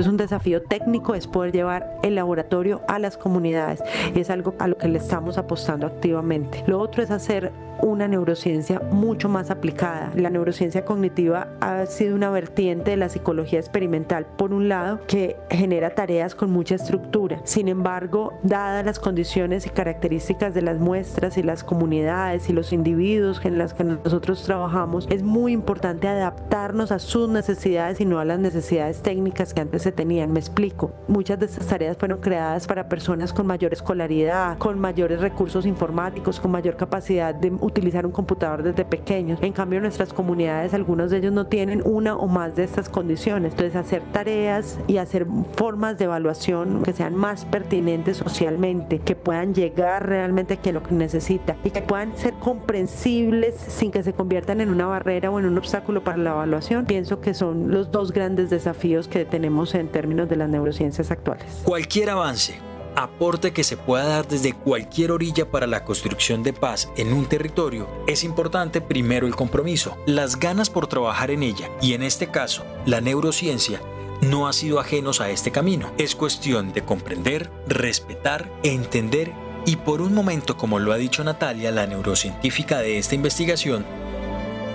Es 0.00 0.06
un 0.06 0.16
desafío 0.16 0.62
técnico, 0.62 1.14
es 1.14 1.26
poder 1.26 1.52
llevar 1.52 1.98
el 2.02 2.14
laboratorio 2.14 2.80
a 2.88 2.98
las 2.98 3.18
comunidades 3.18 3.82
y 4.14 4.20
es 4.20 4.30
algo 4.30 4.54
a 4.58 4.66
lo 4.66 4.78
que 4.78 4.88
le 4.88 4.96
estamos 4.96 5.36
apostando 5.36 5.86
activamente. 5.86 6.64
Lo 6.66 6.80
otro 6.80 7.02
es 7.02 7.10
hacer 7.10 7.52
una 7.82 8.08
neurociencia 8.08 8.80
mucho 8.90 9.28
más 9.28 9.50
aplicada. 9.50 10.10
La 10.14 10.30
neurociencia 10.30 10.84
cognitiva 10.84 11.48
ha 11.60 11.86
sido 11.86 12.14
una 12.14 12.30
vertiente 12.30 12.90
de 12.90 12.96
la 12.96 13.08
psicología 13.08 13.58
experimental, 13.58 14.26
por 14.36 14.52
un 14.52 14.68
lado, 14.68 15.00
que 15.06 15.36
genera 15.50 15.90
tareas 15.90 16.34
con 16.34 16.50
mucha 16.50 16.74
estructura. 16.74 17.40
Sin 17.44 17.68
embargo, 17.68 18.38
dadas 18.42 18.84
las 18.84 18.98
condiciones 18.98 19.66
y 19.66 19.70
características 19.70 20.54
de 20.54 20.62
las 20.62 20.78
muestras 20.78 21.38
y 21.38 21.42
las 21.42 21.64
comunidades 21.64 22.48
y 22.48 22.52
los 22.52 22.72
individuos 22.72 23.40
en 23.44 23.58
las 23.58 23.74
que 23.74 23.84
nosotros 23.84 24.42
trabajamos, 24.44 25.06
es 25.10 25.22
muy 25.22 25.52
importante 25.52 26.08
adaptarnos 26.08 26.92
a 26.92 26.98
sus 26.98 27.28
necesidades 27.28 28.00
y 28.00 28.04
no 28.04 28.18
a 28.18 28.24
las 28.24 28.38
necesidades 28.38 29.02
técnicas 29.02 29.54
que 29.54 29.60
antes 29.60 29.86
se 29.90 29.96
tenían. 29.96 30.32
Me 30.32 30.40
explico. 30.40 30.92
Muchas 31.08 31.38
de 31.38 31.46
estas 31.46 31.66
tareas 31.66 31.96
fueron 31.96 32.20
creadas 32.20 32.66
para 32.66 32.88
personas 32.88 33.32
con 33.32 33.46
mayor 33.46 33.72
escolaridad, 33.72 34.56
con 34.58 34.78
mayores 34.78 35.20
recursos 35.20 35.66
informáticos, 35.66 36.38
con 36.38 36.50
mayor 36.50 36.76
capacidad 36.76 37.34
de 37.34 37.50
utilizar 37.60 38.06
un 38.06 38.12
computador 38.12 38.62
desde 38.62 38.84
pequeños. 38.84 39.38
En 39.42 39.52
cambio, 39.52 39.78
en 39.78 39.82
nuestras 39.82 40.12
comunidades, 40.12 40.74
algunos 40.74 41.10
de 41.10 41.18
ellos 41.18 41.32
no 41.32 41.46
tienen 41.46 41.82
una 41.84 42.16
o 42.16 42.26
más 42.26 42.56
de 42.56 42.64
estas 42.64 42.88
condiciones. 42.88 43.52
Entonces, 43.52 43.76
hacer 43.76 44.02
tareas 44.12 44.78
y 44.86 44.98
hacer 44.98 45.26
formas 45.56 45.98
de 45.98 46.04
evaluación 46.04 46.82
que 46.82 46.92
sean 46.92 47.16
más 47.16 47.44
pertinentes 47.44 48.18
socialmente, 48.18 49.00
que 49.00 49.16
puedan 49.16 49.54
llegar 49.54 50.08
realmente 50.08 50.54
a 50.54 50.56
quien 50.58 50.76
lo 50.76 50.82
necesita 50.90 51.56
y 51.64 51.70
que 51.70 51.82
puedan 51.82 52.16
ser 52.16 52.34
comprensibles 52.34 53.54
sin 53.56 53.90
que 53.90 54.02
se 54.02 54.12
conviertan 54.12 54.60
en 54.60 54.70
una 54.70 54.86
barrera 54.86 55.30
o 55.30 55.38
en 55.38 55.46
un 55.46 55.58
obstáculo 55.58 56.02
para 56.02 56.16
la 56.16 56.30
evaluación, 56.30 56.86
pienso 56.86 57.20
que 57.20 57.34
son 57.34 57.70
los 57.70 57.90
dos 57.90 58.12
grandes 58.12 58.50
desafíos 58.50 59.08
que 59.08 59.24
tenemos 59.24 59.69
en 59.78 59.88
términos 59.88 60.28
de 60.28 60.36
las 60.36 60.48
neurociencias 60.48 61.10
actuales. 61.10 61.46
Cualquier 61.64 62.10
avance 62.10 62.58
aporte 62.96 63.52
que 63.52 63.64
se 63.64 63.76
pueda 63.76 64.04
dar 64.04 64.28
desde 64.28 64.52
cualquier 64.52 65.12
orilla 65.12 65.50
para 65.50 65.66
la 65.66 65.84
construcción 65.84 66.42
de 66.42 66.52
paz 66.52 66.90
en 66.96 67.12
un 67.12 67.26
territorio, 67.26 67.88
es 68.06 68.24
importante 68.24 68.80
primero 68.80 69.26
el 69.26 69.36
compromiso, 69.36 69.96
las 70.06 70.38
ganas 70.38 70.70
por 70.70 70.86
trabajar 70.86 71.30
en 71.30 71.42
ella 71.42 71.70
y 71.80 71.94
en 71.94 72.02
este 72.02 72.28
caso, 72.28 72.64
la 72.86 73.00
neurociencia 73.00 73.80
no 74.22 74.48
ha 74.48 74.52
sido 74.52 74.80
ajenos 74.80 75.20
a 75.20 75.30
este 75.30 75.50
camino. 75.50 75.92
Es 75.96 76.14
cuestión 76.14 76.72
de 76.72 76.84
comprender, 76.84 77.50
respetar, 77.66 78.50
entender 78.62 79.32
y 79.66 79.76
por 79.76 80.02
un 80.02 80.14
momento, 80.14 80.56
como 80.56 80.78
lo 80.78 80.92
ha 80.92 80.96
dicho 80.96 81.24
Natalia, 81.24 81.70
la 81.70 81.86
neurocientífica 81.86 82.78
de 82.78 82.98
esta 82.98 83.14
investigación, 83.14 83.84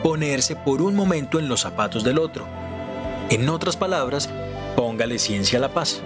ponerse 0.04 0.56
por 0.56 0.82
un 0.82 0.96
momento 0.96 1.40
en 1.40 1.48
los 1.48 1.62
zapatos 1.62 2.04
del 2.04 2.20
otro. 2.20 2.48
En 3.30 3.50
otras 3.50 3.76
palabras, 3.78 4.30
póngale 4.76 5.20
ciencia 5.20 5.58
a 5.60 5.62
la 5.62 5.74
paz. 5.74 6.02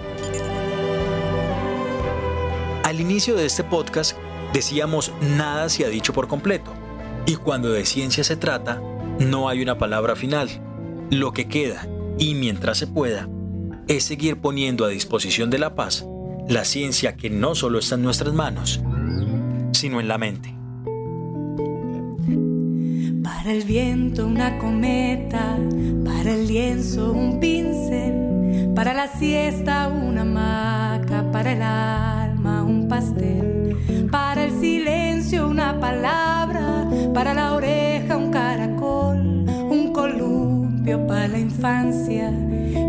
Al 2.84 3.00
inicio 3.00 3.36
de 3.36 3.46
este 3.46 3.64
podcast 3.64 4.16
decíamos 4.52 5.12
nada 5.20 5.68
se 5.68 5.84
ha 5.84 5.88
dicho 5.88 6.12
por 6.12 6.28
completo. 6.28 6.72
Y 7.26 7.36
cuando 7.36 7.70
de 7.70 7.84
ciencia 7.84 8.24
se 8.24 8.36
trata, 8.36 8.82
no 9.18 9.48
hay 9.48 9.62
una 9.62 9.78
palabra 9.78 10.16
final. 10.16 10.48
Lo 11.10 11.32
que 11.32 11.48
queda, 11.48 11.86
y 12.18 12.34
mientras 12.34 12.78
se 12.78 12.86
pueda, 12.86 13.28
es 13.88 14.04
seguir 14.04 14.40
poniendo 14.40 14.84
a 14.84 14.88
disposición 14.88 15.50
de 15.50 15.58
la 15.58 15.74
paz 15.74 16.06
la 16.48 16.64
ciencia 16.64 17.16
que 17.16 17.30
no 17.30 17.54
solo 17.54 17.78
está 17.78 17.94
en 17.94 18.02
nuestras 18.02 18.34
manos, 18.34 18.80
sino 19.72 20.00
en 20.00 20.08
la 20.08 20.18
mente. 20.18 20.54
Para 23.22 23.52
el 23.52 23.62
viento 23.64 24.26
una 24.26 24.58
cometa, 24.58 25.56
para 26.04 26.34
el 26.34 26.48
lienzo 26.48 27.12
un 27.12 27.38
pincel, 27.38 28.29
para 28.74 28.94
la 28.94 29.08
siesta 29.08 29.88
una 29.88 30.22
hamaca, 30.22 31.30
para 31.32 31.52
el 31.52 31.62
alma 31.62 32.64
un 32.64 32.88
pastel, 32.88 33.76
para 34.10 34.44
el 34.44 34.60
silencio 34.60 35.48
una 35.48 35.78
palabra, 35.78 36.86
para 37.14 37.34
la 37.34 37.54
oreja 37.54 38.16
un 38.16 38.30
caracol, 38.30 39.18
un 39.48 39.92
columpio 39.92 41.06
para 41.06 41.28
la 41.28 41.38
infancia 41.38 42.32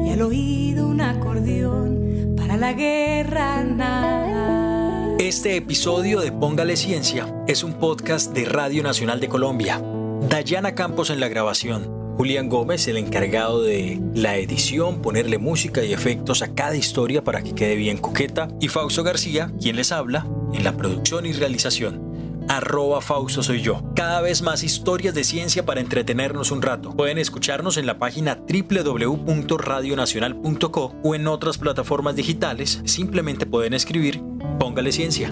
y 0.05 0.09
al 0.09 0.21
oído 0.21 0.87
un 0.87 1.01
acordeón, 1.01 2.35
para 2.37 2.57
la 2.57 2.73
guerra 2.73 3.63
nada. 3.63 5.15
Este 5.19 5.55
episodio 5.55 6.19
de 6.19 6.31
Póngale 6.31 6.75
Ciencia 6.75 7.33
es 7.47 7.63
un 7.63 7.73
podcast 7.73 8.33
de 8.33 8.45
Radio 8.45 8.81
Nacional 8.81 9.19
de 9.19 9.29
Colombia. 9.29 9.81
Dayana 10.29 10.73
Campos 10.73 11.09
en 11.09 11.19
la 11.19 11.27
grabación. 11.27 12.00
Julián 12.17 12.49
Gómez, 12.49 12.87
el 12.87 12.97
encargado 12.97 13.63
de 13.63 13.99
la 14.13 14.37
edición, 14.37 15.01
ponerle 15.01 15.37
música 15.37 15.83
y 15.83 15.93
efectos 15.93 16.41
a 16.41 16.53
cada 16.53 16.75
historia 16.75 17.23
para 17.23 17.41
que 17.41 17.55
quede 17.55 17.75
bien 17.75 17.97
coqueta, 17.97 18.49
y 18.59 18.67
Fausto 18.67 19.03
García, 19.03 19.51
quien 19.59 19.75
les 19.75 19.91
habla, 19.91 20.27
en 20.53 20.63
la 20.63 20.73
producción 20.73 21.25
y 21.25 21.33
realización. 21.33 22.11
Arroba 22.47 23.01
Fausto 23.01 23.41
soy 23.43 23.61
yo. 23.61 23.83
Cada 23.95 24.21
vez 24.21 24.41
más 24.41 24.63
historias 24.63 25.13
de 25.15 25.23
ciencia 25.23 25.63
para 25.65 25.79
entretenernos 25.79 26.51
un 26.51 26.61
rato. 26.61 26.91
Pueden 26.91 27.17
escucharnos 27.17 27.77
en 27.77 27.85
la 27.85 27.97
página 27.97 28.41
www.radionacional.co 28.47 30.95
o 31.03 31.15
en 31.15 31.27
otras 31.27 31.57
plataformas 31.57 32.17
digitales. 32.17 32.81
Simplemente 32.85 33.45
pueden 33.45 33.73
escribir 33.73 34.21
Póngale 34.59 34.91
Ciencia. 34.91 35.31